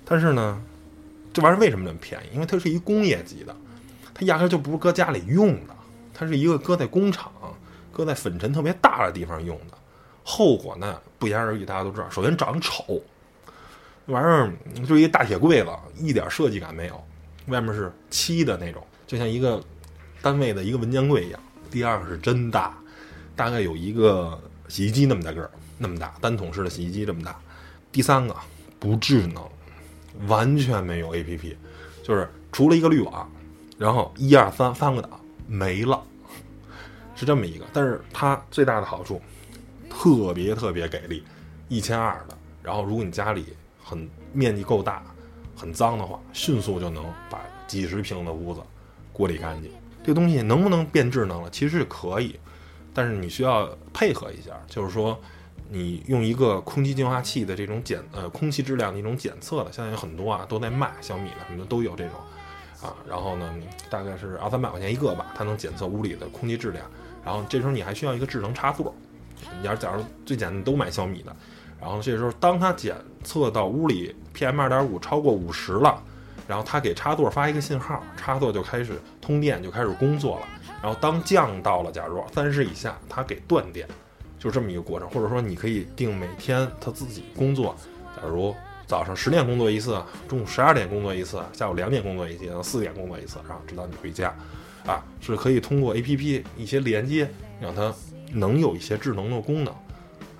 [0.04, 0.62] 但是呢，
[1.32, 2.34] 这玩意儿为什么那么便宜？
[2.34, 3.56] 因为它是一工业级的，
[4.14, 5.74] 它压根就不是搁家里用的，
[6.14, 7.32] 它是一个搁在工厂、
[7.90, 9.76] 搁在粉尘特别大的地方用的。
[10.22, 12.08] 后果呢，不言而喻，大家都知道。
[12.08, 13.02] 首先长得丑，
[14.06, 14.52] 这玩意儿
[14.86, 17.04] 就一大铁柜子，一点设计感没有。
[17.46, 19.62] 外面是漆的那种，就像一个
[20.22, 21.40] 单位的一个文件柜一样。
[21.70, 22.76] 第二个是真大，
[23.34, 27.38] 大概有一个洗衣机那么大个儿，那么大单桶式的洗衣机这么大。
[27.90, 28.36] 第三个
[28.78, 29.48] 不智能，
[30.26, 31.56] 完全没有 APP，
[32.02, 33.30] 就是除了一个滤网，
[33.78, 36.00] 然后一二三三个档没了，
[37.16, 37.64] 是这么一个。
[37.72, 39.20] 但是它最大的好处，
[39.88, 41.24] 特别特别给力，
[41.68, 42.36] 一千二的。
[42.62, 43.46] 然后如果你家里
[43.82, 45.02] 很面积够大。
[45.60, 48.60] 很脏的话，迅速就能把几十平的屋子
[49.12, 49.70] 过滤干净。
[50.02, 51.50] 这东西能不能变智能了？
[51.50, 52.40] 其实是可以，
[52.94, 55.20] 但是你需要配合一下，就是说，
[55.68, 62.14] 你用一个空气净化器的这种检呃空气质量的一种检测的，现在有很多啊都在卖，小米的什么的都有这种
[62.82, 62.96] 啊。
[63.06, 63.54] 然后呢，
[63.90, 66.84] 大概是二三百块钱一个吧，它能检测屋里的空气质量。
[67.22, 68.94] 然后这时候你还需要一个智能插座，
[69.60, 71.36] 你要假如最简单都买小米的。
[71.80, 76.02] 然后这时候，当它检测到屋里 PM 二点五超过五十了，
[76.46, 80.46] 然后它给插座发一个信号，插座就开始通电，就开始工作了。
[80.82, 83.88] 然后当降到了假如三十以下，它给断电，
[84.38, 85.08] 就这么一个过程。
[85.08, 87.74] 或者说，你可以定每天它自己工作，
[88.16, 88.54] 假如
[88.86, 94.34] 早上十点工作一次，中午十二点工作一次，下午两点工作一次，四点工作一次，然后直到你回家，
[94.86, 97.94] 啊，是可以通过 APP 一些连接，让它
[98.32, 99.74] 能有一些智能的功能。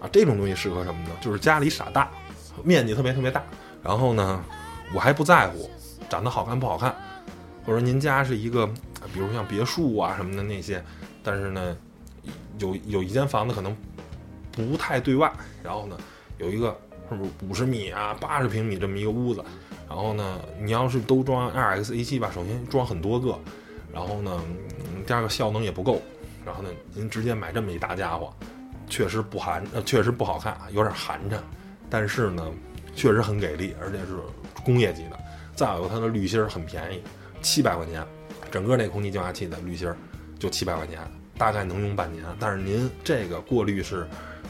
[0.00, 1.10] 啊，这种东西适合什么呢？
[1.20, 2.10] 就是家里傻大，
[2.64, 3.42] 面积特别特别大，
[3.82, 4.42] 然后呢，
[4.94, 5.68] 我还不在乎
[6.08, 6.94] 长得好看不好看，
[7.66, 8.66] 或者您家是一个，
[9.12, 10.82] 比如像别墅啊什么的那些，
[11.22, 11.76] 但是呢，
[12.58, 13.76] 有有一间房子可能
[14.50, 15.30] 不太对外，
[15.62, 15.96] 然后呢，
[16.38, 16.76] 有一个
[17.08, 19.44] 是不是五十米啊八十平米这么一个屋子，
[19.86, 23.38] 然后呢，你要是都装 RxA 七吧，首先装很多个，
[23.92, 24.40] 然后呢，
[25.06, 26.00] 第二个效能也不够，
[26.44, 28.32] 然后呢，您直接买这么一大家伙。
[28.90, 31.38] 确实不寒，确实不好看，有点寒碜。
[31.88, 32.46] 但是呢，
[32.94, 34.18] 确实很给力，而且是
[34.62, 35.18] 工业级的。
[35.54, 37.02] 再有它的滤芯儿很便宜，
[37.40, 38.06] 七百块钱，
[38.50, 39.96] 整个那空气净化器的滤芯儿
[40.38, 40.98] 就七百块钱，
[41.38, 42.24] 大概能用半年。
[42.38, 44.06] 但是您这个过滤是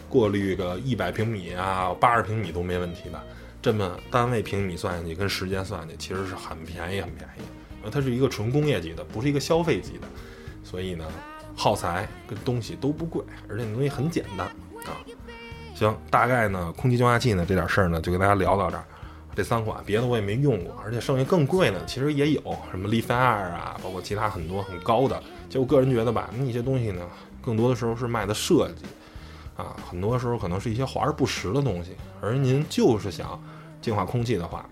[0.08, 3.22] 过滤个一百平米啊，八十平米都没问题的。
[3.62, 7.42] 这么单位平米算下去，跟时间算下去，其实是很便宜，很便宜。
[7.82, 10.06] 呃，它是一个纯工业级的，不是一个消费级的，
[10.62, 11.04] 所以呢。
[11.56, 14.46] 耗材跟东西都不贵，而且那东西很简单
[14.84, 14.96] 啊。
[15.74, 18.84] 行，大概呢，空气净化器呢这点事儿呢，就跟大家聊到这儿。
[19.34, 25.22] 这三款别的我也没用过，而且剩下更贵的其实也有，什么力帆二啊，包括其他很多很高的。
[25.48, 27.06] 就我个人觉得吧，那些东西呢，
[27.40, 28.84] 更多的时候是卖的设计
[29.56, 31.92] 啊，很多时候可能是一些华而不实的东西。
[32.20, 33.40] 而您就是想
[33.80, 34.68] 净化空气的话，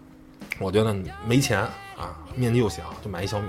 [0.59, 1.61] 我觉得没钱
[1.97, 3.49] 啊，面积又小，就买一小米。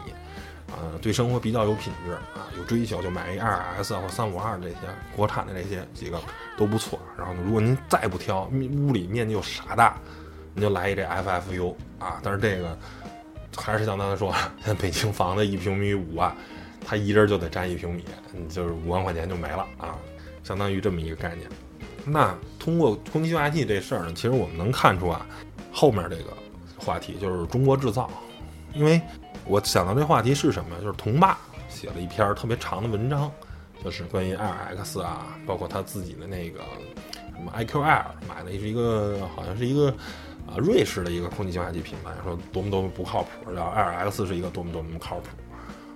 [0.72, 4.76] 呃，对生活比较有品质啊，有追求就买一二 S 或三五二这些
[5.16, 6.20] 国产的这些几个
[6.58, 7.00] 都不错。
[7.18, 9.98] 然后呢，如果您再不挑，屋里面积又傻大，
[10.54, 12.20] 您就来一这 FFU 啊。
[12.24, 12.78] 但是这个
[13.58, 14.34] 还是像刚才说，
[14.80, 16.36] 北京房子一平米五万，
[16.86, 18.06] 他一人就得占一平米，
[18.50, 19.98] 就是五万块钱就没了啊，
[20.44, 21.50] 相当于这么一个概念。
[22.06, 25.26] 那通过空气净化器这事儿呢，其实我们能看出啊，
[25.72, 26.34] 后面这个
[26.78, 28.10] 话题就是中国制造，
[28.74, 29.02] 因为。
[29.50, 30.80] 我想到这话题是什么？
[30.80, 33.32] 就是童爸写了一篇特别长的文章，
[33.84, 36.60] 就是关于 RX 啊，包括他自己的那个
[37.36, 39.90] 什么 I Q L 买的是一个，好像是一个
[40.46, 45.28] 啊瑞士的一个空气净化器品牌，说多么多么不靠谱，然后 RX 是一个多么多么靠谱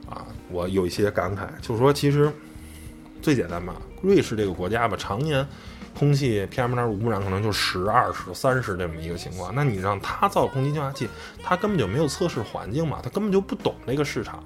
[0.09, 0.25] 啊！
[0.49, 2.33] 我有一些感慨，就是说其实
[3.21, 5.47] 最简单吧，瑞士这个国家吧，常年。
[5.97, 11.07] 空气 PM 点五污染可能就十、二十、三十这么一个情况，那你让他造空气净化器，
[11.43, 14.43] 他根本就没有测试环境嘛，他根本就不懂那个市场，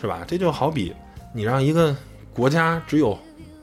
[0.00, 0.24] 是吧？
[0.26, 0.94] 这就好比
[1.34, 1.96] 你让一个
[2.32, 3.18] 国家只有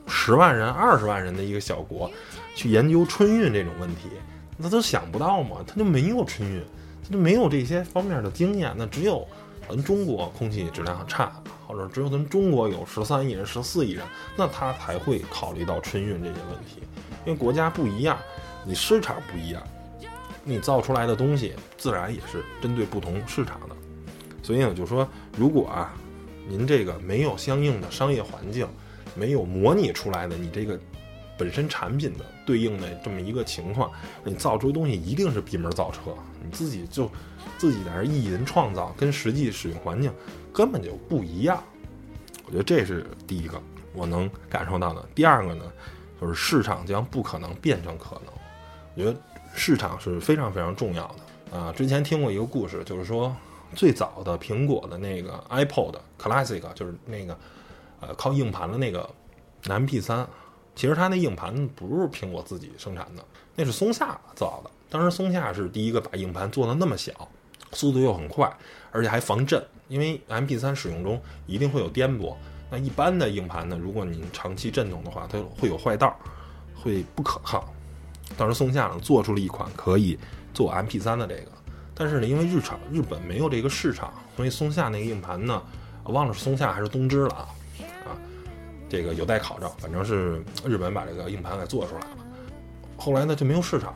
[0.06, 2.10] 十万人、二十万人的一个小国
[2.54, 4.10] 去研究春运这种问题，
[4.56, 6.62] 那都想不到嘛，他就没有春运，
[7.04, 9.26] 他就没有这些方面的经验，那只有
[9.68, 11.32] 咱中国空气质量差。
[11.68, 14.04] 或者只有咱中国有十三亿人、十四亿人，
[14.34, 16.82] 那他才会考虑到春运这些问题。
[17.26, 18.18] 因为国家不一样，
[18.64, 19.62] 你市场不一样，
[20.42, 23.76] 你造出来的东西自然也是针对不同市场的。
[24.42, 25.94] 所以呢，就说如果啊，
[26.48, 28.66] 您这个没有相应的商业环境，
[29.14, 30.80] 没有模拟出来的你这个
[31.36, 33.92] 本身产品的对应的这么一个情况，
[34.24, 37.10] 你造出东西一定是闭门造车，你自己就
[37.58, 40.10] 自己在这意淫创造，跟实际使用环境
[40.58, 41.62] 根本就不一样。
[42.44, 45.08] 我觉得这是第一个我能感受到的。
[45.14, 45.64] 第二个呢，
[46.20, 48.34] 就是市场将不可能变成可能。
[48.96, 49.16] 我觉得
[49.54, 51.72] 市场是非常非常重要的啊。
[51.76, 53.32] 之前听过一个故事，就是说
[53.76, 57.38] 最早的苹果的那个 iPod Classic，就是那个
[58.00, 59.08] 呃靠硬盘的那个
[59.62, 60.26] MP3，
[60.74, 64.70] 其实它那硬盘不是苹果自己生产的，那是松下造的。
[64.90, 67.12] 当时松下是第一个把硬盘做的那么小，
[67.70, 68.52] 速度又很快，
[68.92, 69.62] 而且还防震。
[69.88, 72.36] 因为 MP3 使用中一定会有颠簸，
[72.70, 76.14] 那一般的硬盘呢，如果您长期震动的话，它会有坏道，
[76.74, 77.72] 会不可靠。
[78.36, 80.18] 当时松下呢做出了一款可以
[80.52, 81.50] 做 MP3 的这个，
[81.94, 85.62] 但是呢，因为日场日本没有这个市场，所以松下那个硬盘呢，
[86.04, 87.48] 忘了是松下还是东芝了啊
[88.04, 88.12] 啊，
[88.90, 89.70] 这个有待考证。
[89.78, 92.08] 反正是日本把这个硬盘给做出来了，
[92.98, 93.94] 后来呢就没有市场，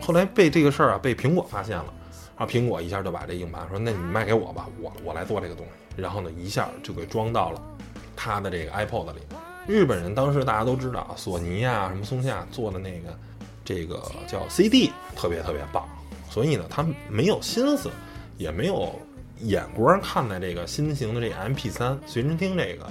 [0.00, 1.92] 后来被这个事儿啊被苹果发现了。
[2.38, 7.60] 然后苹果一下就把这硬盘说：“那你卖给我吧，我我来做这个东西。”然后呢，一下就给装到了
[8.14, 9.20] 他的这个 iPod 里。
[9.66, 13.18] 日本人当时大家都知道，索尼啊，什么松下做的那个
[13.64, 15.84] 这个叫 CD 特别特别棒，
[16.30, 17.90] 所以呢，他没有心思，
[18.36, 18.94] 也没有
[19.40, 22.86] 眼光看待这个新型的这 MP3 随身听这个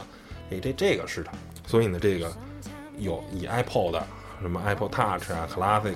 [0.50, 1.34] 这这这个市场。
[1.66, 2.30] 所以呢，这个
[2.98, 4.02] 有以 iPod
[4.42, 5.96] 什么 Apple Touch 啊、Classic、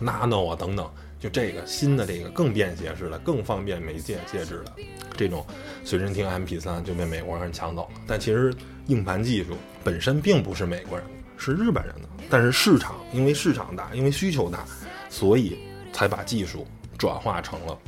[0.00, 0.88] Nano 啊等等。
[1.30, 4.72] 这个新的这个更便携式的、更方便媒介介质的
[5.16, 5.44] 这种
[5.84, 8.00] 随身听 MP3 就被美国人抢走了。
[8.06, 8.54] 但其实
[8.86, 12.08] 硬盘技术本身并不是美国人的，是日本人的。
[12.28, 14.64] 但是市场因为市场大，因为需求大，
[15.08, 15.58] 所以
[15.92, 16.66] 才把技术
[16.98, 17.78] 转化成了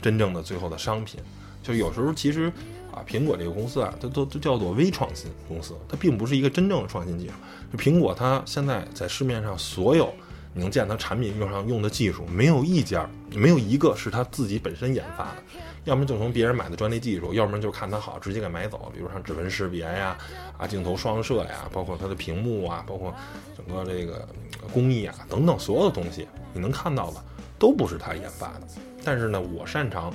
[0.00, 1.20] 真正的最后的商品。
[1.62, 2.52] 就有时候其实
[2.90, 7.32] 啊，苹果这个公司啊，它都都叫做微创新公司，它并不是一个真正的创新技术。
[7.72, 10.12] 就苹果它现在在市面上所有。
[10.54, 15.42] 你能见它产品用上用的技术，没有一家，没有一个是他自己本身研发的，
[15.84, 18.92] 要么就从别人买的专利技术，要么就看它好直接给买走。
[18.94, 20.16] 比如像指纹识别呀，
[20.58, 23.14] 啊镜头双摄呀，包括它的屏幕啊，包括
[23.56, 24.28] 整个这个
[24.74, 27.24] 工艺啊等等所有的东西，你能看到的
[27.58, 28.62] 都不是他研发的。
[29.02, 30.12] 但是呢，我擅长，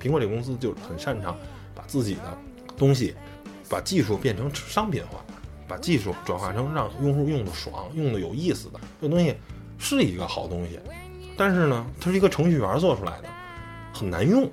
[0.00, 1.36] 苹果这个公司就很擅长
[1.74, 2.38] 把自己的
[2.76, 3.16] 东西，
[3.68, 5.24] 把技术变成商品化，
[5.66, 9.34] 把技术转化成让用户用的爽、用的有意思的这东西。
[9.82, 10.78] 是一个好东西，
[11.36, 13.28] 但是呢，它是一个程序员做出来的，
[13.92, 14.48] 很难用，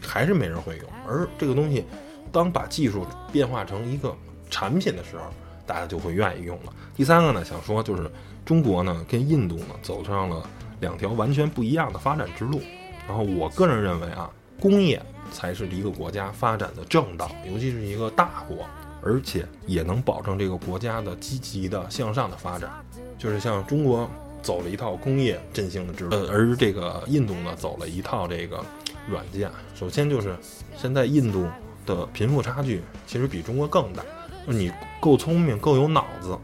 [0.00, 0.86] 还是没人会用。
[1.06, 1.84] 而这个东西，
[2.32, 4.12] 当把技术变化成一个
[4.50, 5.22] 产品的时候，
[5.64, 6.72] 大家就会愿意用了。
[6.96, 8.10] 第三个呢，想说就是
[8.44, 10.44] 中国呢跟印度呢走上了
[10.80, 12.60] 两条完全不一样的发展之路。
[13.06, 14.28] 然后我个人认为啊，
[14.60, 18.66] 工业才是一个国家发展的正道，尤其是一个大国，
[19.00, 22.68] 而且也能保证这个国家的积极的向上的发展。
[23.16, 24.10] 就是像中国。
[24.42, 28.62] 走了一套工业振兴的之路，而这个印度呢，走了一套这个
[29.08, 29.50] 软件。
[29.74, 30.36] 首先就是
[30.76, 31.46] 现在印度
[31.86, 34.02] 的贫富差距其实比中国更大
[34.46, 34.52] 就。
[34.52, 36.36] 你够聪明，够有脑子，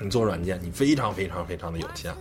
[0.00, 2.12] 你做软件，你非常非常非常的有钱。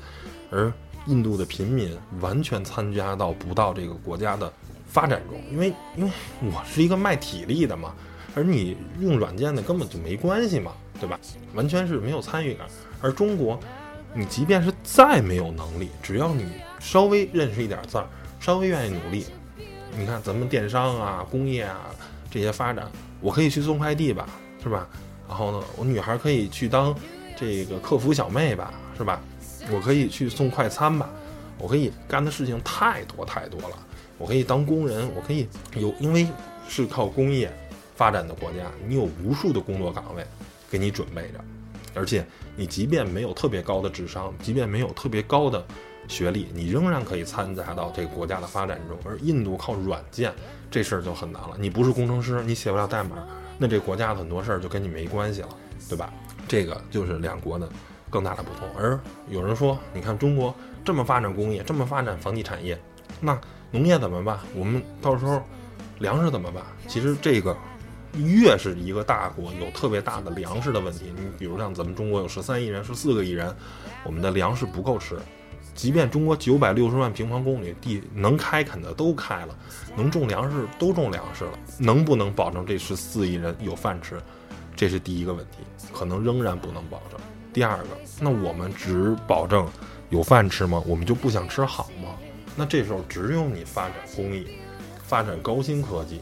[0.51, 0.71] 而
[1.07, 4.53] 印度的平民完全参加到不到这个国家的
[4.87, 7.95] 发展中，因为因为我是一个卖体力的嘛，
[8.35, 11.19] 而你用软件的根本就没关系嘛，对吧？
[11.55, 12.67] 完全是没有参与感。
[13.01, 13.59] 而中国。
[14.15, 16.45] 你即便是再没有能力，只要你
[16.79, 18.07] 稍微认识一点字儿，
[18.39, 19.25] 稍微愿意努力，
[19.97, 21.89] 你看咱们电商啊、工业啊
[22.29, 24.29] 这些发展，我可以去送快递吧，
[24.61, 24.87] 是吧？
[25.27, 26.95] 然后呢，我女孩可以去当
[27.35, 29.19] 这个客服小妹吧，是吧？
[29.71, 31.09] 我可以去送快餐吧，
[31.57, 33.77] 我可以干的事情太多太多了。
[34.19, 36.27] 我可以当工人，我可以有，因为
[36.69, 37.51] 是靠工业
[37.95, 40.23] 发展的国家，你有无数的工作岗位
[40.69, 41.43] 给你准备着。
[41.95, 45.65] 而且，你即便没有特别高的智商，即便没有特别高的
[46.07, 48.97] 学历，你仍然可以参加到这个国家的发展中。
[49.03, 50.31] 而印度靠软件
[50.69, 53.25] 这事儿就很难了，你不是工程师，你写不了代码，
[53.57, 55.49] 那这国家的很多事儿就跟你没关系了，
[55.89, 56.13] 对吧？
[56.47, 57.67] 这个就是两国的
[58.09, 58.67] 更大的不同。
[58.77, 58.99] 而
[59.29, 60.53] 有人说，你看中国
[60.85, 62.79] 这么发展工业，这么发展房地产业，
[63.19, 63.39] 那
[63.71, 64.37] 农业怎么办？
[64.55, 65.41] 我们到时候
[65.99, 66.63] 粮食怎么办？
[66.87, 67.57] 其实这个。
[68.13, 71.13] 越是一个大国，有特别大的粮食的问题。
[71.15, 73.55] 你比如像咱们中国有十三亿人，十四个亿人，
[74.03, 75.17] 我们的粮食不够吃。
[75.75, 79.57] 即便中国九百六十万平方公里地能开垦的都开了，
[79.95, 84.21] 能种粮食都种粮食了，能不能保证这十四亿人有饭吃？
[84.75, 85.57] 这是第一个问题，
[85.91, 87.19] 可能仍然不能保证。
[87.51, 87.89] 第二个，
[88.19, 89.67] 那我们只保证
[90.09, 90.83] 有饭吃吗？
[90.85, 92.09] 我们就不想吃好吗？
[92.55, 94.47] 那这时候只有你发展工艺，
[95.03, 96.21] 发展高新科技。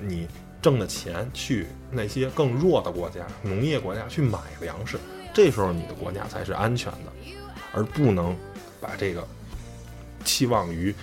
[0.00, 0.26] 你
[0.60, 4.98] 挣的钱去那些更弱的国家、农业国家去买粮食，
[5.32, 7.12] 这时候你的国家才是安全的，
[7.72, 8.36] 而不能
[8.80, 9.26] 把这个
[10.24, 10.94] 期望于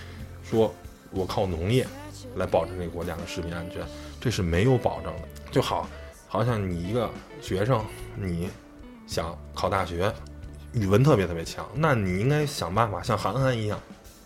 [0.42, 0.74] 说
[1.10, 1.86] 我靠农业
[2.36, 3.82] 来保证这个国家的食品安全，
[4.20, 5.22] 这是没有保证的。
[5.50, 5.88] 就好，
[6.28, 7.82] 好像你一个学生，
[8.14, 8.50] 你
[9.06, 10.12] 想考大学，
[10.72, 13.80] 语文特别特别强，那你应该想办法像韩寒一样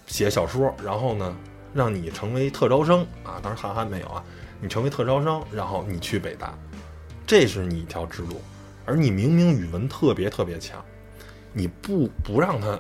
[0.06, 1.36] 写小说，然后呢，
[1.72, 3.38] 让你成为特招生啊。
[3.40, 4.24] 当然韩寒没有啊，
[4.60, 6.56] 你成为特招生，然后你去北大，
[7.26, 8.40] 这是你一条之路。
[8.84, 10.84] 而你明明语文特别特别强，
[11.52, 12.78] 你不不让他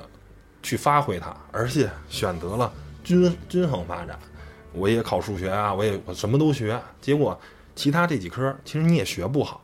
[0.62, 2.72] 去发挥它，而且选择了
[3.04, 4.18] 均均衡发展。
[4.72, 7.38] 我也考数学啊，我也我什么都学，结果。
[7.76, 9.62] 其他这几科其实你也学不好，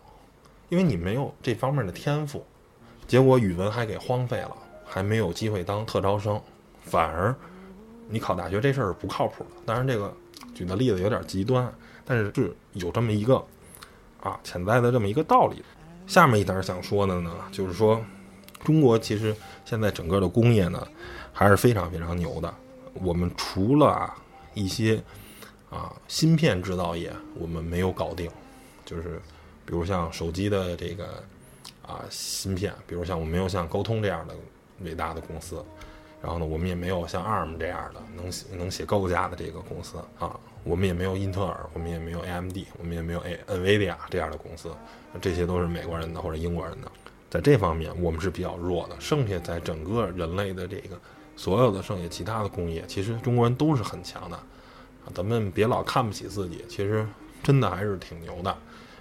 [0.70, 2.46] 因为你没有这方面的天赋，
[3.06, 4.56] 结果语文还给荒废了，
[4.86, 6.40] 还没有机会当特招生，
[6.82, 7.34] 反而
[8.08, 9.44] 你考大学这事儿不靠谱。
[9.66, 10.10] 当然，这个
[10.54, 11.70] 举的例子有点极端，
[12.06, 13.44] 但是是有这么一个
[14.22, 15.62] 啊潜在的这么一个道理。
[16.06, 18.00] 下面一点想说的呢，就是说
[18.64, 19.36] 中国其实
[19.66, 20.86] 现在整个的工业呢
[21.32, 22.54] 还是非常非常牛的。
[22.94, 24.16] 我们除了啊
[24.54, 25.02] 一些。
[25.68, 28.30] 啊，芯片制造业我们没有搞定，
[28.84, 29.20] 就是
[29.66, 31.22] 比如像手机的这个
[31.82, 34.34] 啊芯片，比如像我们没有像高通这样的
[34.84, 35.62] 伟大的公司，
[36.22, 44.70] 然后呢，我们也没有像 ARM 这样的能写能写 Go 加的这个公司啊，我们也没有英特尔，我们也没有 AMD，我们也没有 A NVIDIA 这样的公司，
[45.20, 46.90] 这些都是美国人的或者英国人的，
[47.30, 48.96] 在这方面我们是比较弱的。
[48.98, 50.98] 剩下在整个人类的这个
[51.36, 54.38] 所有的剩下其他的工业，其实中国人都是很强的。
[55.14, 57.06] 咱们别老看不起自己，其实
[57.44, 58.50] 真的还是挺牛的，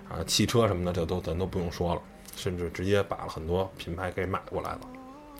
[0.07, 2.01] 啊，汽车什么的这都咱都不用说了，
[2.36, 4.82] 甚至直接把很多品牌给买过来了。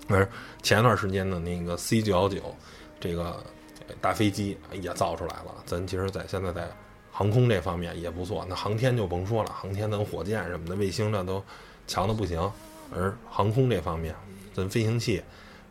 [0.08, 0.28] 而
[0.64, 2.56] 前段时间的那个 C 九幺九
[3.00, 3.44] 这个
[4.02, 6.70] 大飞机也造出来了，咱其实，在现在在
[7.12, 8.46] 航空这方面也不错。
[8.50, 11.44] 那航天就甭说了，航天等火箭什么的，卫星那都
[11.88, 12.40] 强的不行。
[12.94, 14.16] 而航空这方面，
[14.54, 15.22] 咱飞行器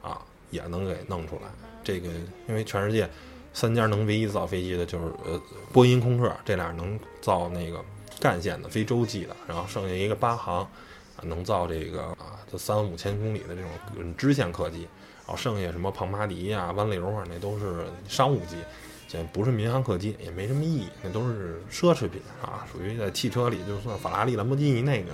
[0.02, 1.42] 啊也能给弄出来。
[1.82, 2.08] 这个
[2.48, 3.08] 因为全世界。
[3.56, 5.40] 三家能唯一造飞机的就是呃
[5.72, 7.80] 波音、空客，这俩能造那个
[8.18, 10.68] 干线的非洲际的，然后剩下一个八航，
[11.22, 13.62] 能造这个啊就三五千公里的这
[13.94, 14.88] 种支线客机，
[15.26, 18.56] 然后剩下什么庞巴迪呀、湾流啊，那都是商务机，
[19.08, 25.12] 这不是民航客机，也没什么意义，那都是奢侈品啊，属于在汽车里就算法拉利、兰博基尼那个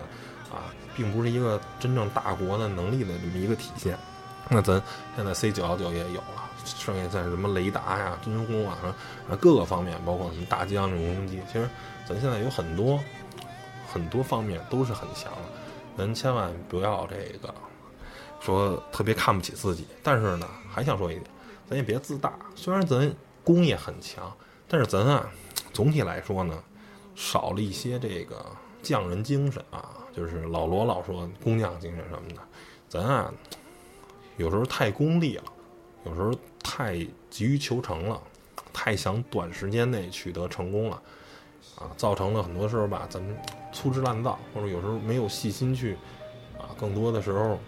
[0.51, 3.99] 啊，并不是一个真正大国的能力的这么一个体现。
[4.49, 4.83] 那咱
[5.17, 6.47] 现在 C 九幺九也有了。
[6.63, 8.77] 剩下在什么雷达呀、军工啊，
[9.31, 11.67] 啊各个方面，包括什么大疆这种攻击，其实
[12.07, 13.01] 咱现在有很多
[13.91, 15.39] 很多方面都是很强的。
[15.97, 17.53] 咱千万不要这个
[18.41, 21.27] 说特别看不起自己，但是呢，还想说一点，
[21.69, 22.33] 咱也别自大。
[22.57, 23.15] 虽然咱
[23.45, 24.33] 工业很强，
[24.67, 25.31] 但是咱啊，
[25.73, 26.61] 总体来说呢，
[27.15, 28.45] 少了一些这个
[28.83, 32.43] 匠人精神啊，就是老罗老说工匠精神什么的，
[32.89, 33.33] 咱啊
[34.37, 35.45] 有时候太功利了。
[36.07, 38.19] 有时候太急于求成了，
[38.73, 41.03] 太想短时间内取得成功了，
[41.77, 43.37] 啊，造成了很多时候吧，咱们
[43.71, 45.99] 粗制滥造，或者有时候没有细心去，
[46.59, 47.59] 啊，更多的时候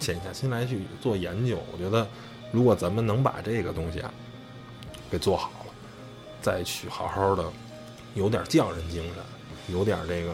[0.00, 1.58] 潜下心来去做研究。
[1.72, 2.08] 我觉得，
[2.50, 4.12] 如果咱们能把这个东西啊
[5.10, 5.72] 给做好了，
[6.42, 7.44] 再去好好的
[8.14, 9.22] 有点匠人精神，
[9.68, 10.32] 有点这个，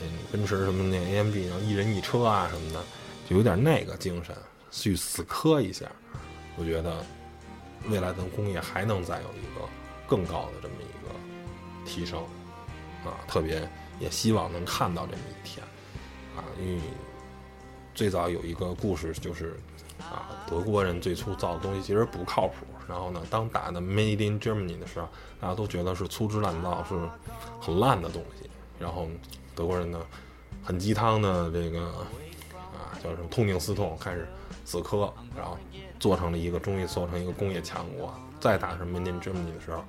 [0.00, 2.82] 嗯，奔驰什么那 AMG 然后一人一车啊什么的，
[3.28, 4.34] 就有点那个精神，
[4.70, 5.86] 去死磕一下。
[6.56, 7.04] 我觉得
[7.88, 9.64] 未来咱工业还能再有一个
[10.08, 12.20] 更高的这么一个提升
[13.04, 13.68] 啊，特别
[14.00, 15.64] 也希望能看到这么一天
[16.36, 16.80] 啊，因为
[17.98, 19.56] 最早有一个故事就是
[19.98, 25.08] 啊，德国人最初造的东西其实不靠谱，然后呢，当打的 Made in Germany 的时候，
[25.40, 26.94] 大家都觉得是粗制滥造，是
[27.60, 29.08] 很烂的东西，然后
[29.52, 29.98] 德国人呢
[30.62, 31.86] 很鸡汤的这个
[32.52, 34.28] 啊叫什么痛定思痛，开始
[34.64, 35.58] 死磕，然后。
[35.98, 38.14] 做成了一个，终于做成一个工业强国。
[38.38, 39.82] 再打什么 Made in Germany 的时候，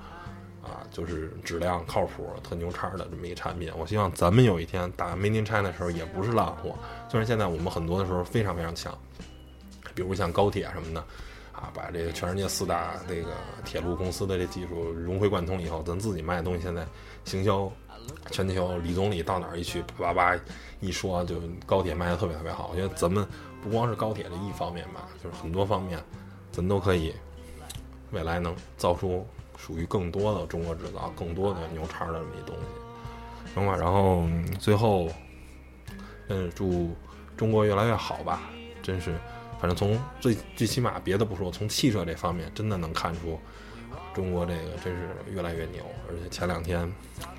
[0.63, 3.71] 啊，就是质量靠谱、特牛叉的这么一个产品。
[3.77, 6.75] 我希望咱们有一天打 Made in China 的时候也不是烂货。
[7.09, 8.97] 虽然现在我们很多的时候非常非常强，
[9.93, 11.01] 比如像高铁什么的，
[11.51, 13.31] 啊，把这个全世界四大这个
[13.63, 16.85] 铁路公司的这技术融会贯通以后，咱自己卖的东西现在
[17.25, 17.71] 行销
[18.31, 20.39] 全球，李总理到哪儿一去，叭叭叭
[20.79, 21.35] 一说，就
[21.65, 22.69] 高铁卖的特别特别好。
[22.71, 23.27] 我觉得咱们。
[23.61, 26.01] 不光是高铁这一方面吧，就是很多方面，
[26.49, 27.13] 咱都可以
[28.11, 29.27] 未来能造出
[29.59, 33.75] 属于更多的中国制造、更多的牛叉的这么一东西，行吧？
[33.75, 34.23] 然后
[34.57, 35.09] 最后，
[36.29, 36.95] 嗯，祝
[37.35, 38.49] 中国越来越好吧！
[38.81, 39.19] 真是，
[39.59, 43.37] 反正从最最起码别的不说，从汽车这方面真的能看出
[44.13, 46.91] 中国这个真是越来越牛，而且前两天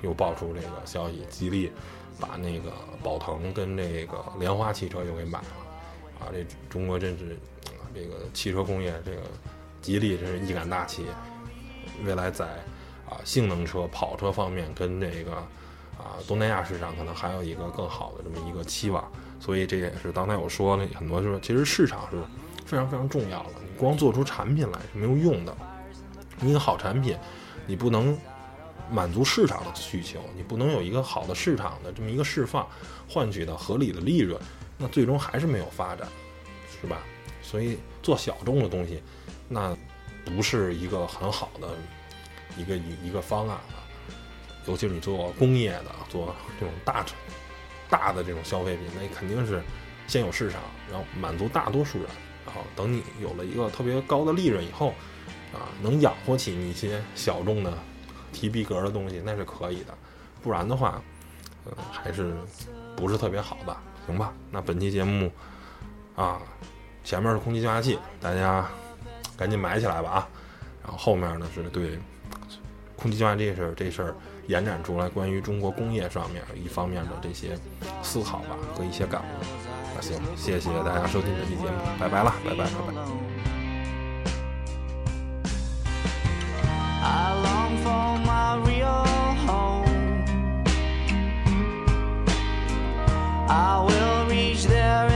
[0.03, 1.71] 又爆出这个消息，吉利
[2.19, 2.71] 把那个
[3.03, 5.45] 宝腾跟这个莲花汽车又给买了，
[6.19, 7.37] 啊，这中国真是
[7.93, 9.21] 这个汽车工业，这个
[9.81, 11.03] 吉利真是一杆大旗，
[12.03, 12.45] 未来在
[13.09, 15.33] 啊性能车、跑车方面跟这个
[15.97, 22.17] 啊东南亚市场可能还有一个更好的这么一个期望，所以这也是刚才我说了很多，说其实市场是
[22.65, 25.55] 非常非常重要的，你光做出产品来是没有用的。
[26.41, 27.15] 一个好产品，
[27.67, 28.17] 你不能
[28.89, 32.67] 满足市场的需求，你不能有一个好的市场的这么一个释放，
[33.07, 34.39] 换取到合理的利润，
[34.77, 36.07] 那最终还是没有发展，
[36.81, 36.97] 是吧？
[37.43, 39.03] 所以做小众的东西，
[39.47, 39.77] 那
[40.35, 41.69] 不是一个很好的
[42.57, 43.83] 一个一一个方案啊。
[44.67, 47.05] 尤其是你做工业的，做这种大
[47.89, 49.61] 大的这种消费品，那肯定是
[50.07, 52.07] 先有市场，然后满足大多数人，
[52.45, 54.93] 然后等你有了一个特别高的利润以后。
[55.53, 57.77] 啊，能养活起你一些小众的
[58.31, 59.93] 提逼格的东西，那是可以的。
[60.41, 61.03] 不然的话，
[61.65, 62.33] 呃，还是
[62.95, 63.83] 不是特别好吧？
[64.07, 64.33] 行吧？
[64.49, 65.29] 那本期节目
[66.15, 66.41] 啊，
[67.03, 68.65] 前面是空气净化器，大家
[69.41, 70.27] 赶紧买起来吧啊！
[70.83, 71.97] 然后后面呢是对
[72.95, 74.15] 空气净化这事儿这事儿
[74.45, 77.57] 延展出来关于中国工业上面一方面的这些
[78.03, 79.25] 思考吧和一些感悟。
[79.95, 82.93] 那行，谢谢大家收听这期节目，拜拜了，拜拜，拜拜。
[87.03, 89.07] I long for my real
[89.47, 90.23] home.
[93.47, 95.09] I will reach there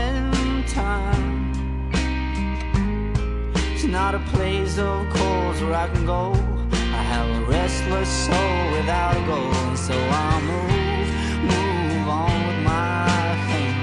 [3.86, 6.34] It's not a place of calls where I can go.
[6.72, 11.10] I have a restless soul without a goal, and so I move,
[11.54, 13.06] move on with my
[13.48, 13.76] thing.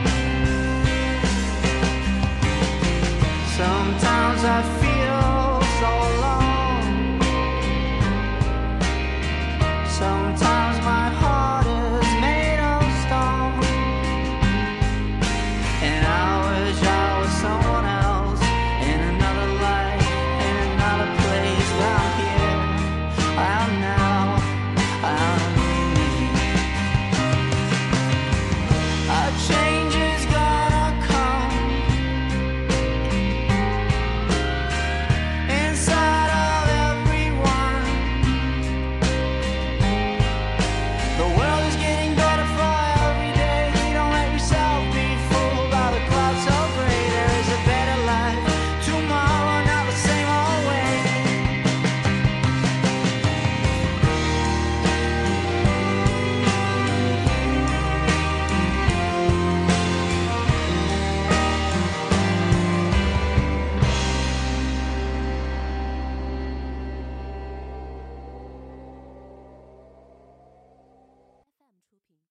[3.57, 4.82] Sometimes I